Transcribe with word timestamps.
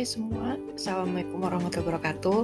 Hai 0.00 0.08
semua, 0.08 0.56
Assalamualaikum 0.80 1.44
warahmatullahi 1.44 1.92
wabarakatuh. 1.92 2.40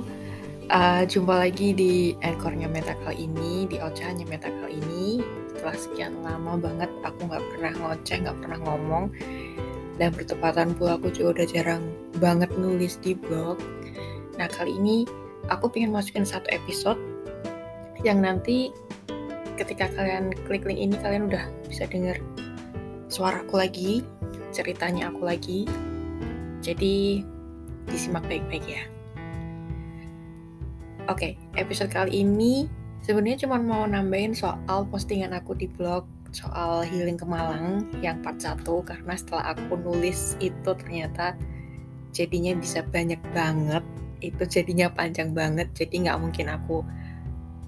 Uh, 0.68 1.02
Jumpa 1.08 1.40
lagi 1.40 1.72
di 1.72 2.12
Anchornya 2.20 2.68
Meta 2.68 2.92
kali 3.00 3.24
ini, 3.24 3.64
di 3.64 3.80
Ocehannya 3.80 4.28
Meta 4.28 4.52
kali 4.52 4.76
ini. 4.76 5.24
Setelah 5.48 5.72
sekian 5.72 6.20
lama 6.20 6.60
banget 6.60 6.92
aku 7.00 7.24
gak 7.24 7.40
pernah 7.40 7.72
ngoceh, 7.80 8.28
gak 8.28 8.36
pernah 8.44 8.60
ngomong. 8.60 9.08
Dan 9.96 10.12
bertepatan 10.12 10.76
pula 10.76 11.00
aku 11.00 11.08
juga 11.08 11.40
udah 11.40 11.46
jarang 11.48 11.80
banget 12.20 12.52
nulis 12.60 13.00
di 13.00 13.16
blog. 13.16 13.56
Nah 14.36 14.52
kali 14.52 14.76
ini 14.76 15.08
aku 15.48 15.72
pengen 15.72 15.96
masukin 15.96 16.28
satu 16.28 16.52
episode 16.52 17.00
Yang 18.04 18.18
nanti 18.20 18.56
ketika 19.56 19.88
kalian 19.96 20.36
klik 20.44 20.68
link 20.68 20.76
ini 20.76 20.94
kalian 21.00 21.32
udah 21.32 21.48
bisa 21.72 21.88
denger 21.88 22.20
suaraku 23.08 23.56
lagi, 23.56 24.04
ceritanya 24.52 25.08
aku 25.08 25.24
lagi, 25.24 25.64
jadi 26.60 27.24
disimak 27.88 28.26
baik-baik 28.26 28.64
ya. 28.66 28.82
Oke, 31.06 31.38
episode 31.54 31.90
kali 31.94 32.26
ini 32.26 32.66
sebenarnya 33.06 33.46
cuma 33.46 33.62
mau 33.62 33.86
nambahin 33.86 34.34
soal 34.34 34.86
postingan 34.90 35.30
aku 35.30 35.54
di 35.54 35.70
blog 35.70 36.02
soal 36.34 36.82
healing 36.82 37.16
ke 37.16 37.24
Malang 37.24 37.86
yang 38.02 38.18
part 38.20 38.42
1 38.42 38.66
karena 38.84 39.14
setelah 39.14 39.54
aku 39.54 39.78
nulis 39.78 40.34
itu 40.42 40.70
ternyata 40.74 41.38
jadinya 42.10 42.52
bisa 42.58 42.82
banyak 42.82 43.20
banget 43.30 43.84
itu 44.24 44.42
jadinya 44.44 44.90
panjang 44.90 45.30
banget 45.36 45.70
jadi 45.76 46.08
nggak 46.08 46.18
mungkin 46.20 46.46
aku 46.52 46.82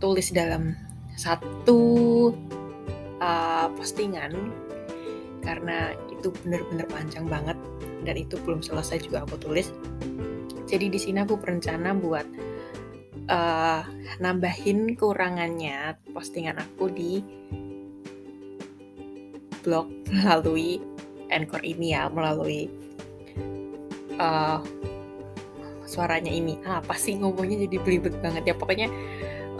tulis 0.02 0.32
dalam 0.32 0.74
satu 1.14 1.80
uh, 3.22 3.66
postingan 3.77 4.32
karena 5.44 5.94
itu 6.12 6.34
bener-bener 6.44 6.86
panjang 6.91 7.25
banget 7.25 7.58
dan 8.02 8.14
itu 8.18 8.38
belum 8.42 8.62
selesai 8.62 9.06
juga 9.06 9.24
aku 9.24 9.38
tulis. 9.41 9.70
Jadi 10.68 10.92
di 10.92 11.00
sini 11.00 11.24
aku 11.24 11.41
berencana 11.41 11.96
buat 11.96 12.27
uh, 13.32 13.82
nambahin 14.20 14.94
kekurangannya 14.94 15.96
postingan 16.12 16.60
aku 16.60 16.92
di 16.92 17.24
blog 19.64 19.88
melalui 20.12 20.80
Anchor 21.28 21.60
ini 21.60 21.92
ya, 21.92 22.08
melalui 22.08 22.69
uh, 24.16 24.60
suaranya 25.88 26.32
ini. 26.32 26.56
Ah, 26.64 26.80
apa 26.84 26.96
sih 26.96 27.16
ngomongnya 27.16 27.69
jadi 27.69 27.76
belibet 27.80 28.16
banget 28.20 28.52
ya. 28.52 28.54
Pokoknya 28.56 28.88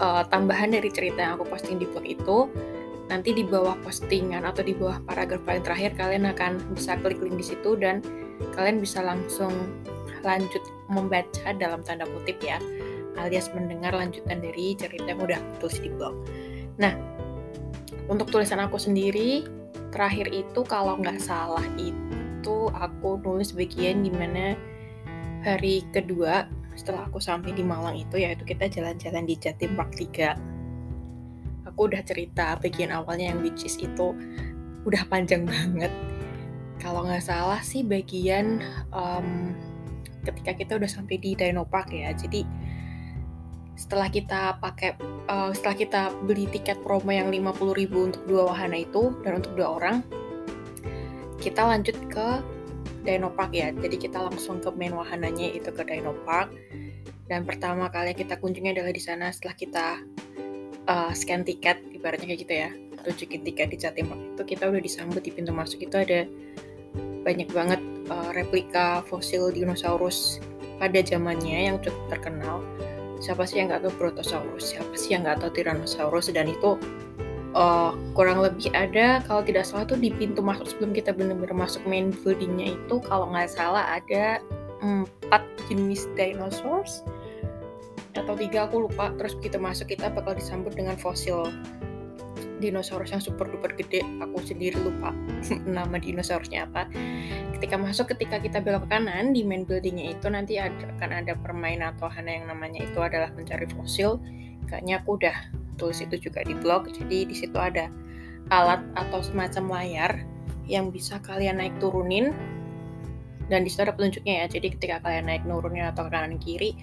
uh, 0.01 0.25
tambahan 0.29 0.73
dari 0.73 0.89
cerita 0.89 1.21
yang 1.21 1.33
aku 1.37 1.45
posting 1.45 1.77
di 1.77 1.85
blog 1.85 2.05
itu 2.05 2.49
nanti 3.09 3.33
di 3.33 3.41
bawah 3.41 3.73
postingan 3.81 4.45
atau 4.45 4.61
di 4.61 4.77
bawah 4.77 5.01
paragraf 5.01 5.41
paling 5.41 5.65
terakhir 5.65 5.97
kalian 5.97 6.29
akan 6.29 6.61
bisa 6.77 6.93
klik 7.01 7.17
link 7.17 7.41
di 7.41 7.45
situ 7.53 7.73
dan 7.73 8.05
kalian 8.55 8.79
bisa 8.79 9.03
langsung 9.03 9.51
lanjut 10.23 10.63
membaca 10.91 11.55
dalam 11.55 11.79
tanda 11.85 12.03
kutip 12.07 12.39
ya 12.43 12.59
alias 13.19 13.51
mendengar 13.51 13.91
lanjutan 13.91 14.39
dari 14.39 14.75
cerita 14.79 15.11
yang 15.11 15.19
udah 15.19 15.39
tulis 15.59 15.79
di 15.83 15.91
blog. 15.91 16.15
Nah, 16.79 16.95
untuk 18.07 18.31
tulisan 18.31 18.63
aku 18.63 18.79
sendiri 18.79 19.43
terakhir 19.91 20.31
itu 20.31 20.63
kalau 20.63 20.95
nggak 20.95 21.19
salah 21.19 21.63
itu 21.75 22.57
aku 22.71 23.19
nulis 23.19 23.51
bagian 23.51 24.05
di 24.05 24.11
mana 24.13 24.55
hari 25.43 25.83
kedua 25.91 26.47
setelah 26.79 27.11
aku 27.11 27.19
sampai 27.19 27.51
di 27.51 27.63
Malang 27.65 27.99
itu 27.99 28.15
yaitu 28.15 28.47
kita 28.47 28.71
jalan-jalan 28.71 29.27
di 29.27 29.35
Jatim 29.35 29.75
Park 29.75 29.99
3 29.99 31.67
aku 31.67 31.79
udah 31.91 32.01
cerita 32.07 32.55
bagian 32.55 32.95
awalnya 32.95 33.35
yang 33.35 33.43
which 33.43 33.67
is 33.67 33.75
itu 33.75 34.15
udah 34.87 35.03
panjang 35.11 35.43
banget 35.51 35.91
kalau 36.79 37.05
nggak 37.05 37.23
salah 37.23 37.59
sih 37.61 37.83
bagian 37.83 38.63
um, 38.95 39.53
ketika 40.23 40.55
kita 40.55 40.71
udah 40.79 40.89
sampai 40.89 41.19
di 41.19 41.35
Dino 41.35 41.63
Park 41.67 41.91
ya 41.91 42.11
jadi 42.15 42.43
setelah 43.79 44.11
kita 44.11 44.59
pakai 44.59 44.99
uh, 45.31 45.55
setelah 45.55 45.75
kita 45.79 46.01
beli 46.27 46.51
tiket 46.51 46.83
promo 46.83 47.15
yang 47.15 47.31
50.000 47.31 47.87
untuk 47.95 48.23
dua 48.27 48.51
wahana 48.51 48.83
itu 48.83 49.15
dan 49.23 49.39
untuk 49.39 49.55
dua 49.55 49.79
orang 49.79 50.03
kita 51.39 51.63
lanjut 51.63 51.95
ke 52.11 52.43
Dino 53.03 53.31
Park 53.31 53.55
ya. 53.55 53.71
Jadi 53.71 53.95
kita 53.95 54.19
langsung 54.19 54.59
ke 54.59 54.69
main 54.75 54.91
wahananya 54.91 55.49
itu 55.55 55.71
ke 55.71 55.83
Dino 55.87 56.13
Park. 56.27 56.51
Dan 57.29 57.45
pertama 57.45 57.87
kali 57.87 58.11
kita 58.17 58.41
kunjungi 58.41 58.73
adalah 58.73 58.91
di 58.91 59.01
sana 59.01 59.31
setelah 59.31 59.55
kita 59.55 59.85
uh, 60.89 61.11
scan 61.13 61.45
tiket 61.47 61.79
ibaratnya 61.95 62.27
kayak 62.35 62.41
gitu 62.43 62.53
ya. 62.53 62.69
Tunjukin 62.99 63.41
tiket 63.47 63.67
di 63.71 63.77
Jatim 63.79 64.11
itu 64.35 64.43
kita 64.43 64.67
udah 64.67 64.81
disambut 64.83 65.23
di 65.23 65.31
pintu 65.31 65.55
masuk. 65.55 65.79
Itu 65.87 66.03
ada 66.03 66.27
banyak 67.29 67.49
banget 67.53 67.81
uh, 68.09 68.33
replika 68.33 69.05
fosil 69.05 69.53
dinosaurus 69.53 70.41
pada 70.81 70.97
zamannya 71.05 71.69
yang 71.69 71.77
cukup 71.77 72.17
terkenal. 72.17 72.65
Siapa 73.21 73.45
sih 73.45 73.61
yang 73.61 73.69
nggak 73.69 73.85
tahu 73.85 73.93
Brontosaurus 74.01 74.73
siapa 74.73 74.97
sih 74.97 75.13
yang 75.13 75.21
nggak 75.29 75.45
tahu 75.45 75.53
Tyrannosaurus? 75.53 76.33
Dan 76.33 76.49
itu 76.49 76.81
uh, 77.53 77.93
kurang 78.17 78.41
lebih 78.41 78.73
ada 78.73 79.21
kalau 79.29 79.45
tidak 79.45 79.69
salah 79.69 79.85
tuh 79.85 80.01
di 80.01 80.09
pintu 80.09 80.41
masuk 80.41 80.65
sebelum 80.73 80.97
kita 80.97 81.13
benar-benar 81.13 81.53
masuk 81.53 81.85
main 81.85 82.09
buildingnya 82.25 82.73
itu 82.73 82.95
kalau 83.05 83.29
nggak 83.29 83.51
salah 83.53 83.85
ada 83.93 84.41
empat 84.81 85.45
jenis 85.69 86.09
dinosaurus 86.17 87.05
atau 88.17 88.33
tiga 88.33 88.65
aku 88.65 88.89
lupa. 88.89 89.13
Terus 89.21 89.37
kita 89.37 89.61
masuk 89.61 89.93
kita 89.93 90.09
bakal 90.09 90.33
disambut 90.33 90.73
dengan 90.73 90.97
fosil 90.97 91.45
dinosaurus 92.59 93.15
yang 93.15 93.23
super 93.23 93.47
duper 93.47 93.73
gede 93.75 94.03
aku 94.19 94.43
sendiri 94.43 94.75
lupa 94.79 95.15
nama 95.79 95.95
dinosaurusnya 95.97 96.67
apa. 96.67 96.91
Ketika 97.55 97.75
masuk 97.75 98.15
ketika 98.15 98.39
kita 98.39 98.59
belok 98.63 98.87
ke 98.87 98.99
kanan 98.99 99.35
di 99.35 99.43
main 99.43 99.63
buildingnya 99.67 100.15
itu 100.15 100.27
nanti 100.31 100.59
ada, 100.59 100.91
akan 100.99 101.11
ada 101.23 101.33
permainan 101.39 101.95
atau 101.95 102.07
hana 102.11 102.39
yang 102.39 102.45
namanya 102.47 102.83
itu 102.83 102.99
adalah 102.99 103.31
mencari 103.35 103.67
fosil. 103.71 104.19
Kayaknya 104.67 105.01
aku 105.01 105.09
udah 105.17 105.35
tulis 105.79 105.99
itu 106.03 106.29
juga 106.29 106.43
di 106.43 106.53
blog 106.53 106.91
jadi 106.91 107.25
di 107.25 107.35
situ 107.35 107.55
ada 107.55 107.87
alat 108.51 108.83
atau 108.99 109.23
semacam 109.23 109.79
layar 109.79 110.11
yang 110.69 110.91
bisa 110.93 111.17
kalian 111.23 111.59
naik 111.59 111.75
turunin. 111.81 112.31
Dan 113.49 113.65
di 113.65 113.73
situ 113.73 113.81
ada 113.81 113.97
petunjuknya 113.97 114.45
ya 114.45 114.59
jadi 114.59 114.67
ketika 114.77 114.95
kalian 115.01 115.25
naik 115.25 115.43
nurunin 115.49 115.89
atau 115.89 116.05
ke 116.05 116.11
kanan 116.13 116.37
kiri 116.37 116.77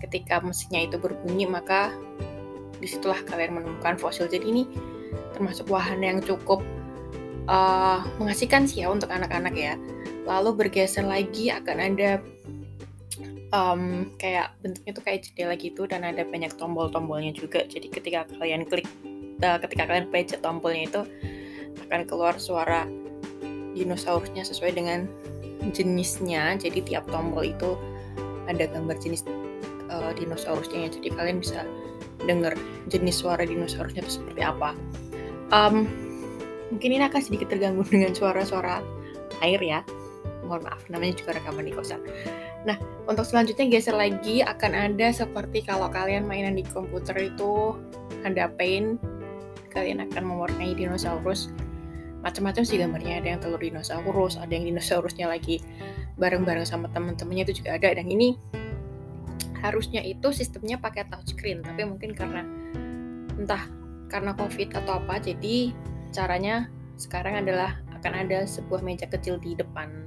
ketika 0.00 0.38
mesinnya 0.44 0.86
itu 0.86 1.00
berbunyi 1.00 1.48
maka 1.48 1.90
di 2.76 2.88
situlah 2.88 3.20
kalian 3.24 3.56
menemukan 3.56 3.96
fosil. 3.96 4.28
Jadi 4.28 4.44
ini 4.46 4.62
termasuk 5.36 5.68
wahana 5.68 6.16
yang 6.16 6.20
cukup 6.24 6.64
uh, 7.46 8.02
mengasihkan 8.18 8.66
sih 8.66 8.82
ya 8.82 8.90
untuk 8.90 9.12
anak-anak 9.12 9.54
ya. 9.54 9.74
Lalu 10.26 10.66
bergeser 10.66 11.06
lagi 11.06 11.52
akan 11.54 11.76
ada 11.78 12.18
um, 13.54 14.10
kayak 14.18 14.54
bentuknya 14.62 14.92
tuh 14.96 15.04
kayak 15.06 15.20
jendela 15.28 15.54
gitu 15.54 15.86
dan 15.86 16.02
ada 16.02 16.26
banyak 16.26 16.52
tombol-tombolnya 16.58 17.36
juga. 17.36 17.62
Jadi 17.66 17.92
ketika 17.92 18.26
kalian 18.40 18.66
klik 18.66 18.86
uh, 19.44 19.58
ketika 19.62 19.86
kalian 19.86 20.10
pencet 20.10 20.42
tombolnya 20.42 20.84
itu 20.88 21.00
akan 21.86 22.02
keluar 22.08 22.34
suara 22.40 22.88
dinosaurusnya 23.76 24.42
sesuai 24.42 24.72
dengan 24.74 25.06
jenisnya. 25.70 26.56
Jadi 26.58 26.82
tiap 26.82 27.06
tombol 27.12 27.46
itu 27.46 27.76
ada 28.50 28.66
gambar 28.66 28.98
jenis 28.98 29.22
uh, 29.92 30.10
dinosaurusnya. 30.16 30.88
Ya 30.88 30.90
jadi 30.90 31.08
kalian 31.14 31.38
bisa 31.38 31.62
dengar 32.26 32.58
jenis 32.90 33.22
suara 33.22 33.44
dinosaurusnya 33.44 34.02
itu 34.02 34.18
seperti 34.18 34.40
apa 34.42 34.72
um, 35.52 35.86
mungkin 36.72 36.90
ini 36.98 37.04
akan 37.06 37.20
sedikit 37.22 37.52
terganggu 37.52 37.82
dengan 37.92 38.12
suara-suara 38.14 38.82
air 39.44 39.60
ya. 39.62 39.80
Mohon 40.46 40.70
maaf 40.70 40.82
namanya 40.86 41.18
juga 41.18 41.34
rekaman 41.38 41.66
di 41.66 41.74
kosan. 41.74 42.00
Nah 42.66 42.78
untuk 43.10 43.26
selanjutnya 43.26 43.66
geser 43.66 43.94
lagi 43.98 44.42
akan 44.46 44.72
ada 44.74 45.10
seperti 45.10 45.66
kalau 45.66 45.90
kalian 45.90 46.26
mainan 46.26 46.54
di 46.54 46.62
komputer 46.66 47.34
itu 47.34 47.74
ada 48.22 48.50
paint 48.54 48.98
kalian 49.74 50.02
akan 50.06 50.22
mewarnai 50.22 50.74
dinosaurus. 50.74 51.50
Macam-macam 52.22 52.62
sih 52.66 52.78
gambarnya 52.78 53.22
ada 53.22 53.28
yang 53.34 53.40
telur 53.42 53.58
dinosaurus 53.58 54.38
ada 54.38 54.50
yang 54.50 54.66
dinosaurusnya 54.66 55.30
lagi 55.30 55.62
bareng-bareng 56.16 56.64
sama 56.66 56.90
teman-temannya 56.94 57.46
itu 57.50 57.62
juga 57.62 57.74
ada. 57.78 57.98
Dan 57.98 58.06
ini 58.06 58.38
harusnya 59.66 60.02
itu 60.02 60.30
sistemnya 60.30 60.78
pakai 60.78 61.10
touchscreen 61.10 61.64
tapi 61.66 61.82
mungkin 61.82 62.14
karena 62.14 62.46
entah 63.34 63.66
karena 64.06 64.32
covid 64.38 64.70
atau 64.74 65.02
apa 65.02 65.18
jadi 65.18 65.74
caranya 66.14 66.70
sekarang 66.96 67.44
adalah 67.44 67.76
akan 68.00 68.26
ada 68.26 68.46
sebuah 68.46 68.80
meja 68.80 69.04
kecil 69.10 69.36
di 69.36 69.58
depan 69.58 70.06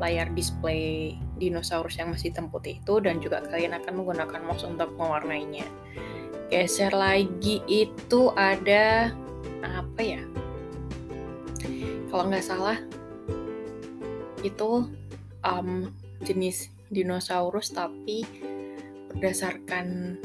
layar 0.00 0.32
display 0.32 1.14
dinosaurus 1.36 2.00
yang 2.00 2.10
masih 2.10 2.32
hitam 2.32 2.48
putih 2.48 2.80
itu 2.80 2.94
dan 3.04 3.20
juga 3.20 3.44
kalian 3.44 3.76
akan 3.76 4.00
menggunakan 4.00 4.40
mouse 4.48 4.64
untuk 4.64 4.96
mewarnainya. 4.96 5.68
Geser 6.48 6.90
lagi 6.90 7.60
itu 7.68 8.32
ada 8.32 9.12
apa 9.60 10.00
ya? 10.00 10.24
Kalau 12.08 12.26
nggak 12.26 12.42
salah 12.42 12.80
itu 14.40 14.88
um, 15.44 15.92
jenis 16.24 16.72
dinosaurus 16.88 17.70
tapi 17.70 18.24
berdasarkan 19.12 20.16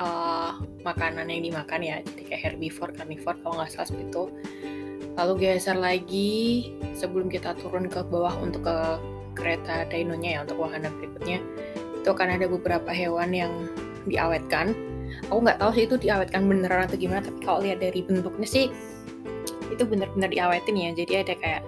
uh, 0.00 0.56
makanan 0.82 1.28
yang 1.28 1.44
dimakan 1.44 1.80
ya 1.84 1.96
jadi 2.00 2.22
kayak 2.32 2.42
herbivore 2.50 2.92
carnivore 2.96 3.38
kalau 3.44 3.54
nggak 3.60 3.70
salah 3.70 3.86
seperti 3.86 4.08
itu. 4.08 4.24
Lalu 5.18 5.32
geser 5.44 5.76
lagi 5.76 6.72
sebelum 6.96 7.28
kita 7.28 7.52
turun 7.60 7.86
ke 7.92 8.00
bawah 8.00 8.32
untuk 8.40 8.64
ke 8.64 8.76
kereta 9.36 9.86
dinonya 9.92 10.30
ya 10.36 10.38
untuk 10.42 10.58
wahana 10.58 10.88
berikutnya 10.90 11.38
itu 12.00 12.08
akan 12.08 12.40
ada 12.40 12.46
beberapa 12.48 12.90
hewan 12.90 13.30
yang 13.36 13.52
diawetkan. 14.08 14.72
Aku 15.28 15.44
nggak 15.44 15.60
tahu 15.60 15.70
sih 15.76 15.84
itu 15.84 15.96
diawetkan 16.00 16.48
beneran 16.48 16.88
atau 16.88 16.96
gimana 16.96 17.20
tapi 17.20 17.38
kalau 17.44 17.60
lihat 17.60 17.84
dari 17.84 18.00
bentuknya 18.00 18.48
sih 18.48 18.66
itu 19.68 19.82
bener-bener 19.84 20.32
diawetin 20.32 20.76
ya. 20.80 20.90
Jadi 20.96 21.12
ada 21.20 21.34
kayak 21.36 21.62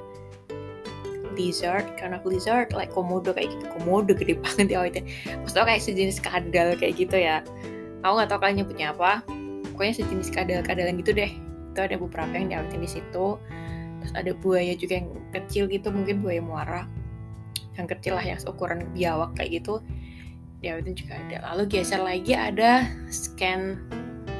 lizard 1.32 1.88
karena 1.96 2.20
lizard 2.24 2.72
like 2.72 2.92
komodo 2.94 3.36
kayak 3.36 3.52
gitu. 3.52 3.64
Komodo 3.76 4.16
gede 4.16 4.38
banget 4.44 4.72
diawetin. 4.72 5.04
Maksudnya 5.44 5.68
kayak 5.68 5.82
sejenis 5.84 6.18
kadal 6.24 6.68
kayak 6.80 6.94
gitu 6.96 7.16
ya 7.20 7.44
aku 8.02 8.12
nggak 8.18 8.30
tahu 8.30 8.40
kalian 8.42 8.56
nyebutnya 8.62 8.86
apa. 8.92 9.22
Pokoknya 9.72 9.94
sejenis 10.02 10.28
kadal-kadalan 10.34 11.00
gitu 11.00 11.14
deh. 11.16 11.32
Itu 11.72 11.80
ada 11.80 11.96
beberapa 11.96 12.34
yang 12.34 12.52
diawetin 12.52 12.82
di 12.82 12.90
situ. 12.90 13.26
Terus 14.02 14.12
ada 14.18 14.30
buaya 14.34 14.74
juga 14.74 14.98
yang 15.00 15.08
kecil 15.30 15.70
gitu 15.70 15.88
mungkin 15.94 16.20
buaya 16.20 16.42
muara. 16.42 16.82
Yang 17.78 17.96
kecil 17.98 18.18
lah 18.18 18.26
yang 18.26 18.38
seukuran 18.42 18.90
biawak 18.92 19.32
kayak 19.38 19.62
gitu. 19.62 19.80
Diawetin 20.60 20.94
juga 20.98 21.16
ada. 21.16 21.36
Lalu 21.54 21.62
geser 21.70 22.02
lagi 22.02 22.34
ada 22.34 22.86
scan 23.08 23.80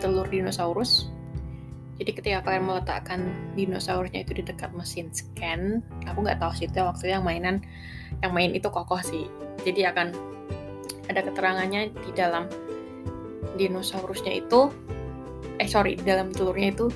telur 0.03 0.27
dinosaurus. 0.27 1.09
Jadi 2.03 2.19
ketika 2.19 2.39
kalian 2.43 2.67
meletakkan 2.67 3.31
dinosaurusnya 3.55 4.27
itu 4.27 4.35
di 4.35 4.43
dekat 4.43 4.75
mesin 4.75 5.15
scan 5.15 5.85
aku 6.03 6.25
nggak 6.27 6.43
tahu 6.43 6.51
sih 6.59 6.67
itu 6.67 6.83
waktu 6.83 7.15
yang 7.15 7.23
mainan 7.23 7.63
yang 8.27 8.35
main 8.35 8.51
itu 8.51 8.67
kokoh 8.67 8.99
sih. 8.99 9.31
Jadi 9.63 9.87
akan 9.87 10.11
ada 11.07 11.21
keterangannya 11.23 11.95
di 11.95 12.11
dalam 12.17 12.51
dinosaurusnya 13.57 14.43
itu 14.45 14.73
eh 15.61 15.69
sorry 15.69 15.99
dalam 16.01 16.33
telurnya 16.33 16.73
itu 16.73 16.87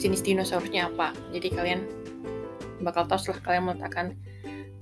jenis 0.00 0.24
dinosaurusnya 0.24 0.90
apa. 0.92 1.14
Jadi 1.30 1.48
kalian 1.52 1.80
bakal 2.82 3.08
tahu 3.08 3.18
setelah 3.20 3.40
kalian 3.44 3.64
meletakkan 3.70 4.06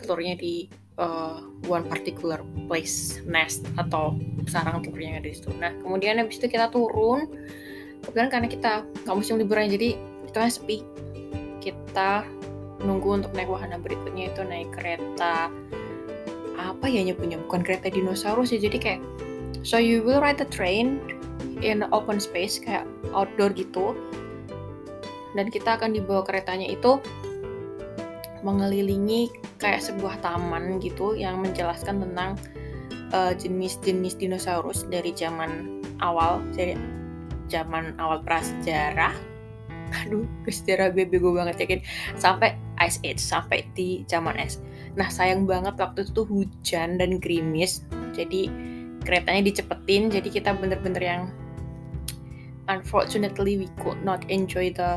telurnya 0.01 0.35
di 0.37 0.69
uh, 0.99 1.45
one 1.71 1.87
particular 1.87 2.43
place 2.67 3.23
nest 3.25 3.67
atau 3.79 4.19
sarang 4.49 4.83
telurnya 4.83 5.17
yang 5.17 5.19
ada 5.23 5.31
di 5.31 5.37
situ. 5.37 5.51
Nah 5.57 5.73
kemudian 5.81 6.19
habis 6.21 6.41
itu 6.41 6.49
kita 6.51 6.71
turun. 6.71 7.31
Kemudian 8.05 8.29
karena 8.29 8.49
kita 8.53 8.85
nggak 9.05 9.17
musim 9.17 9.41
liburan 9.41 9.73
jadi 9.73 9.97
itu 9.97 10.37
sepi. 10.37 10.85
Kita 11.65 12.27
nunggu 12.85 13.25
untuk 13.25 13.33
naik 13.33 13.49
wahana 13.49 13.81
berikutnya 13.81 14.29
itu 14.29 14.45
naik 14.45 14.69
kereta 14.77 15.49
apa 16.61 16.87
ya 16.89 17.01
nyebutnya? 17.01 17.41
Bukan 17.49 17.65
kereta 17.65 17.89
dinosaurus 17.89 18.53
ya 18.53 18.61
jadi 18.61 18.77
kayak 18.77 19.01
so 19.65 19.81
you 19.81 20.05
will 20.05 20.21
ride 20.21 20.37
the 20.37 20.47
train 20.53 21.01
in 21.65 21.83
open 21.91 22.21
space 22.21 22.61
kayak 22.61 22.85
outdoor 23.17 23.51
gitu. 23.57 23.97
Dan 25.35 25.51
kita 25.51 25.81
akan 25.81 25.97
dibawa 25.97 26.23
keretanya 26.23 26.71
itu 26.71 27.03
mengelilingi 28.45 29.33
kayak 29.59 29.81
sebuah 29.83 30.21
taman 30.21 30.79
gitu 30.79 31.17
yang 31.17 31.41
menjelaskan 31.41 32.05
tentang 32.05 32.37
uh, 33.11 33.33
jenis-jenis 33.33 34.21
dinosaurus 34.21 34.85
dari 34.93 35.11
zaman 35.17 35.81
awal 36.05 36.45
dari 36.53 36.77
zaman 37.49 37.97
awal 37.97 38.21
prasejarah. 38.23 39.17
Aduh 40.05 40.29
sejarah 40.47 40.93
gue 40.93 41.09
banget 41.09 41.57
yakin. 41.65 41.81
Sampai 42.21 42.61
Ice 42.85 43.01
Age 43.01 43.19
sampai 43.19 43.65
di 43.73 44.05
zaman 44.07 44.37
es 44.37 44.61
nah 44.95 45.11
sayang 45.11 45.43
banget 45.43 45.75
waktu 45.75 46.07
itu 46.07 46.23
hujan 46.23 47.01
dan 47.01 47.19
gerimis. 47.19 47.83
Jadi 48.15 48.74
keretanya 49.05 49.45
dicepetin 49.45 50.09
jadi 50.09 50.29
kita 50.29 50.57
bener-bener 50.57 51.03
yang 51.05 51.23
unfortunately 52.73 53.61
we 53.61 53.69
could 53.85 54.01
not 54.01 54.25
enjoy 54.33 54.73
the 54.73 54.97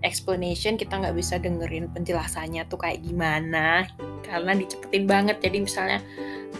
explanation 0.00 0.80
kita 0.80 0.96
nggak 0.96 1.16
bisa 1.16 1.36
dengerin 1.36 1.88
penjelasannya 1.92 2.64
tuh 2.68 2.80
kayak 2.80 3.04
gimana 3.04 3.84
karena 4.24 4.56
dicepetin 4.56 5.04
banget. 5.04 5.44
Jadi 5.44 5.60
misalnya 5.60 6.00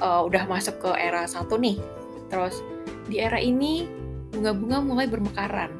uh, 0.00 0.24
udah 0.24 0.44
masuk 0.48 0.80
ke 0.80 0.90
era 0.96 1.24
satu 1.24 1.56
nih 1.60 1.78
terus 2.30 2.62
di 3.10 3.18
era 3.18 3.42
ini 3.42 3.90
bunga-bunga 4.30 4.78
mulai 4.80 5.06
bermekaran 5.10 5.70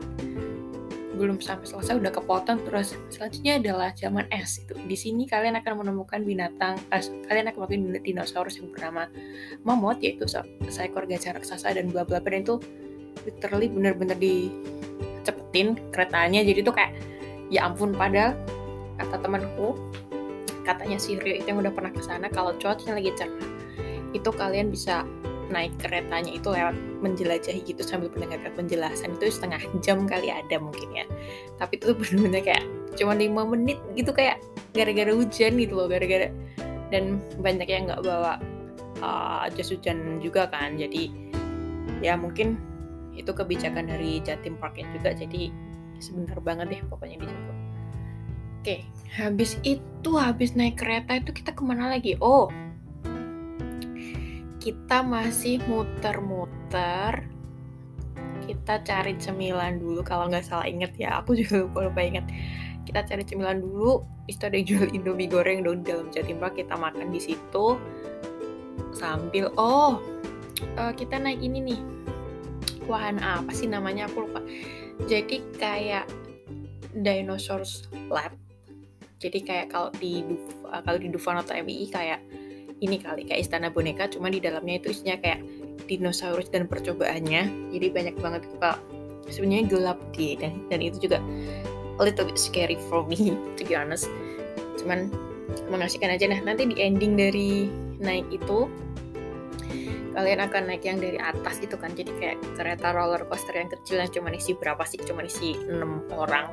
belum 1.21 1.37
sampai 1.45 1.69
selesai 1.69 2.01
udah 2.01 2.13
kepotong. 2.17 2.65
Terus 2.65 2.97
selanjutnya 3.13 3.61
adalah 3.61 3.93
zaman 3.93 4.25
es 4.33 4.65
itu. 4.65 4.73
Di 4.73 4.97
sini 4.97 5.29
kalian 5.29 5.61
akan 5.61 5.85
menemukan 5.85 6.25
binatang 6.25 6.81
eh, 6.89 7.05
kalian 7.29 7.53
akan 7.53 7.61
menemukan 7.69 8.01
dinosaurus 8.01 8.57
yang 8.57 8.73
bernama 8.73 9.13
mamut 9.61 10.01
yaitu 10.01 10.25
seekor 10.73 11.05
gajah 11.05 11.37
raksasa 11.37 11.77
dan 11.77 11.93
bla 11.93 12.09
bla 12.09 12.25
bla 12.25 12.41
itu 12.41 12.57
literally 13.29 13.69
bener-bener 13.69 14.17
dicepetin 14.17 15.77
keretanya. 15.93 16.41
Jadi 16.41 16.65
tuh 16.65 16.73
kayak 16.73 16.97
ya 17.53 17.69
ampun 17.69 17.93
padahal 17.93 18.33
kata 18.97 19.21
temanku. 19.21 19.77
Katanya 20.65 20.97
si 20.97 21.21
Rio 21.21 21.37
itu 21.37 21.53
yang 21.53 21.61
udah 21.61 21.73
pernah 21.73 21.93
ke 21.93 22.01
sana. 22.01 22.33
Kalau 22.33 22.57
cuacanya 22.57 22.97
lagi 22.97 23.13
cerah 23.17 23.49
itu 24.11 24.31
kalian 24.35 24.73
bisa 24.75 25.07
naik 25.51 25.75
keretanya 25.83 26.33
itu 26.33 26.49
lewat 26.49 26.73
menjelajahi 27.03 27.61
gitu 27.67 27.83
sambil 27.83 28.09
mendengarkan 28.15 28.55
penjelasan. 28.55 29.19
Itu 29.19 29.29
setengah 29.29 29.61
jam 29.85 30.07
kali 30.07 30.31
ada 30.31 30.57
mungkin 30.63 30.89
ya. 30.95 31.05
Tapi 31.59 31.77
itu 31.77 31.93
bener-bener 31.93 32.43
kayak 32.43 32.65
cuma 32.95 33.15
lima 33.15 33.43
menit 33.47 33.79
gitu 33.95 34.11
kayak 34.11 34.43
gara-gara 34.73 35.13
hujan 35.13 35.59
gitu 35.59 35.75
loh 35.75 35.91
gara-gara. 35.91 36.31
Dan 36.91 37.19
banyak 37.43 37.67
yang 37.67 37.91
nggak 37.91 38.03
bawa 38.03 38.39
uh, 39.03 39.47
jas 39.53 39.75
hujan 39.75 40.23
juga 40.23 40.47
kan. 40.49 40.79
Jadi 40.79 41.11
ya 42.01 42.15
mungkin 42.15 42.57
itu 43.19 43.35
kebijakan 43.35 43.91
dari 43.91 44.23
Jatim 44.23 44.57
Parknya 44.57 44.89
juga. 44.95 45.13
Jadi 45.13 45.51
sebentar 46.01 46.39
banget 46.41 46.73
deh 46.73 46.81
pokoknya 46.89 47.21
di 47.21 47.27
situ. 47.29 47.53
Oke 48.61 48.77
habis 49.11 49.57
itu 49.67 50.11
habis 50.15 50.55
naik 50.55 50.79
kereta 50.79 51.19
itu 51.19 51.35
kita 51.35 51.51
ke 51.51 51.63
mana 51.67 51.91
lagi? 51.91 52.15
Oh 52.23 52.53
kita 54.61 55.01
masih 55.01 55.59
muter-muter. 55.65 57.25
Kita 58.45 58.85
cari 58.85 59.17
cemilan 59.17 59.81
dulu 59.81 60.05
kalau 60.05 60.29
nggak 60.29 60.45
salah 60.45 60.69
inget 60.69 60.93
ya 61.01 61.25
aku 61.25 61.33
juga 61.41 61.65
lupa 61.65 61.89
lupa 61.89 62.01
inget. 62.05 62.29
Kita 62.85 63.03
cari 63.09 63.25
cemilan 63.25 63.65
dulu 63.65 64.05
itu 64.29 64.43
ada 64.45 64.61
jual 64.61 64.87
indomie 64.93 65.27
goreng 65.27 65.65
dong 65.65 65.83
di 65.83 65.91
dalam 65.91 66.07
Jatim 66.13 66.39
Park 66.39 66.61
kita 66.61 66.77
makan 66.77 67.09
di 67.09 67.21
situ. 67.25 67.81
Sambil 68.93 69.49
oh 69.57 69.99
uh, 70.77 70.93
kita 70.93 71.17
naik 71.17 71.41
ini 71.41 71.73
nih. 71.73 71.81
Wahana 72.85 73.41
apa 73.41 73.55
sih 73.57 73.71
namanya 73.71 74.11
aku 74.13 74.29
lupa. 74.29 74.45
Jadi 75.09 75.41
kayak 75.57 76.05
dinosaurs 76.93 77.89
lab. 78.13 78.35
Jadi 79.23 79.41
kayak 79.47 79.73
kalau 79.73 79.89
di 79.97 80.27
kalau 80.69 80.99
di 80.99 81.09
Dufan 81.13 81.39
atau 81.39 81.55
MII 81.55 81.87
kayak 81.93 82.21
ini 82.81 82.97
kali 82.97 83.29
kayak 83.29 83.45
istana 83.45 83.69
boneka 83.69 84.09
cuma 84.09 84.33
di 84.33 84.41
dalamnya 84.41 84.81
itu 84.81 84.93
isinya 84.93 85.21
kayak 85.21 85.45
dinosaurus 85.85 86.49
dan 86.49 86.65
percobaannya. 86.65 87.73
Jadi 87.77 87.87
banyak 87.93 88.17
banget 88.19 88.43
pak 88.57 88.81
sebenarnya 89.31 89.69
gelap 89.69 89.99
di 90.17 90.35
dan 90.41 90.65
dan 90.73 90.81
itu 90.81 91.09
juga 91.09 91.21
a 92.01 92.03
little 92.03 92.25
bit 92.25 92.41
scary 92.41 92.81
for 92.89 93.05
me 93.05 93.37
to 93.61 93.63
be 93.69 93.77
honest. 93.77 94.09
Cuman 94.81 95.13
mengasihkan 95.69 96.17
aja. 96.17 96.25
Nah 96.31 96.41
nanti 96.41 96.65
di 96.67 96.77
ending 96.81 97.15
dari 97.21 97.69
naik 98.01 98.27
itu 98.33 98.67
kalian 100.11 100.43
akan 100.43 100.75
naik 100.75 100.83
yang 100.83 100.99
dari 100.99 101.21
atas 101.21 101.61
itu 101.61 101.77
kan. 101.77 101.93
Jadi 101.93 102.11
kayak 102.17 102.39
kereta 102.57 102.97
roller 102.97 103.23
coaster 103.29 103.55
yang 103.55 103.69
kecil 103.69 104.01
yang 104.01 104.11
cuma 104.11 104.33
isi 104.33 104.57
berapa 104.57 104.83
sih? 104.89 104.99
Cuma 105.05 105.23
isi 105.23 105.55
6 105.55 106.11
orang. 106.17 106.49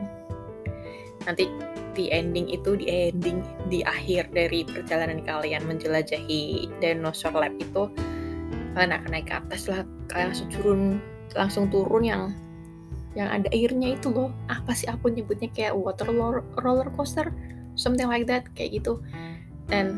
Nanti 1.24 1.48
di 1.98 2.14
ending 2.14 2.54
itu 2.54 2.78
di 2.78 2.86
ending 2.86 3.42
di 3.74 3.82
akhir 3.82 4.30
dari 4.30 4.62
perjalanan 4.62 5.26
kalian 5.26 5.66
menjelajahi 5.66 6.70
dinosaur 6.78 7.34
lab 7.34 7.58
itu 7.58 7.90
kalian 8.78 8.94
akan 8.94 9.10
naik 9.10 9.34
ke 9.34 9.36
atas 9.42 9.66
lah 9.66 9.82
kalian 10.14 10.30
langsung 10.30 10.50
turun 10.54 10.82
langsung 11.34 11.66
turun 11.74 12.06
yang 12.06 12.22
yang 13.18 13.34
ada 13.34 13.50
airnya 13.50 13.98
itu 13.98 14.14
loh. 14.14 14.30
Apa 14.46 14.78
sih 14.78 14.86
aku 14.86 15.10
nyebutnya 15.10 15.50
kayak 15.50 15.74
water 15.74 16.06
roller 16.62 16.90
coaster? 16.94 17.34
Something 17.74 18.06
like 18.06 18.30
that 18.30 18.46
kayak 18.54 18.78
gitu. 18.78 19.02
Dan 19.66 19.98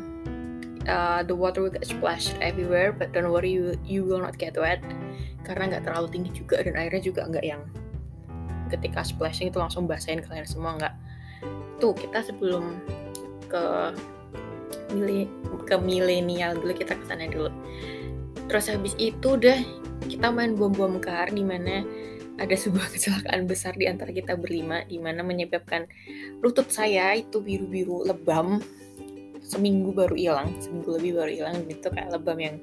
uh, 0.87 1.19
the 1.27 1.35
water 1.35 1.59
will 1.59 1.73
get 1.73 1.83
splashed 1.83 2.39
everywhere 2.39 2.95
but 2.95 3.11
don't 3.11 3.27
worry 3.27 3.51
you 3.51 3.75
you 3.83 4.07
will 4.07 4.23
not 4.23 4.39
get 4.39 4.55
wet. 4.55 4.79
Karena 5.43 5.75
nggak 5.75 5.83
terlalu 5.83 6.07
tinggi 6.15 6.31
juga 6.31 6.63
dan 6.63 6.79
airnya 6.79 7.03
juga 7.03 7.27
nggak 7.27 7.43
yang 7.43 7.61
ketika 8.71 9.03
splashing 9.03 9.51
itu 9.51 9.59
langsung 9.59 9.83
basahin 9.83 10.23
kalian 10.23 10.47
semua 10.47 10.79
nggak 10.79 10.95
tuh 11.79 11.95
kita 11.95 12.21
sebelum 12.21 12.77
ke 13.49 13.95
mili 14.93 15.25
ke 15.65 15.75
milenial 15.77 16.57
dulu 16.57 16.73
kita 16.73 16.97
ke 16.97 17.05
sana 17.05 17.29
dulu. 17.29 17.49
Terus 18.49 18.65
habis 18.73 18.93
itu 18.97 19.37
udah 19.37 19.57
kita 20.09 20.33
main 20.33 20.57
bom 20.57 20.73
bom 20.73 20.97
kar 20.97 21.29
di 21.29 21.45
mana 21.45 21.85
ada 22.39 22.55
sebuah 22.55 22.89
kecelakaan 22.95 23.45
besar 23.45 23.75
di 23.77 23.85
antara 23.85 24.09
kita 24.09 24.33
berlima 24.39 24.81
di 24.87 24.97
mana 24.97 25.21
menyebabkan 25.21 25.85
lutut 26.41 26.71
saya 26.73 27.13
itu 27.17 27.41
biru-biru 27.43 28.07
lebam. 28.07 28.61
Seminggu 29.49 29.89
baru 29.97 30.13
hilang 30.13 30.61
seminggu 30.61 31.01
lebih 31.01 31.17
baru 31.17 31.31
hilang 31.33 31.55
gitu 31.65 31.89
kayak 31.89 32.13
lebam 32.13 32.37
yang 32.37 32.61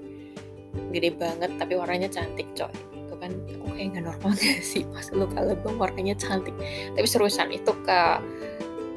gede 0.95 1.19
banget 1.19 1.51
tapi 1.59 1.75
warnanya 1.75 2.07
cantik 2.07 2.47
coy. 2.55 2.71
Itu 2.95 3.15
kan 3.19 3.35
aku 3.35 3.67
kayak 3.75 3.87
nggak 3.95 4.05
normal 4.07 4.33
sih? 4.71 4.87
Pas 4.91 5.07
luka 5.15 5.41
lebam 5.43 5.79
warnanya 5.79 6.15
cantik. 6.19 6.55
Tapi 6.95 7.07
seriusan 7.07 7.51
itu 7.55 7.75
ke 7.83 8.01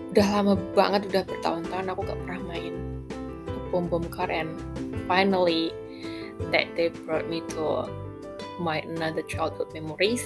udah 0.09 0.27
lama 0.33 0.53
banget 0.73 1.01
udah 1.13 1.23
bertahun-tahun 1.27 1.85
aku 1.93 2.01
gak 2.01 2.19
pernah 2.25 2.41
main 2.49 2.75
bom 3.69 3.85
bom 3.85 4.05
car 4.09 4.29
and 4.33 4.49
finally 5.05 5.69
that 6.49 6.65
they 6.73 6.89
brought 7.05 7.29
me 7.29 7.45
to 7.53 7.85
my 8.59 8.83
another 8.83 9.23
childhood 9.23 9.69
memories. 9.71 10.25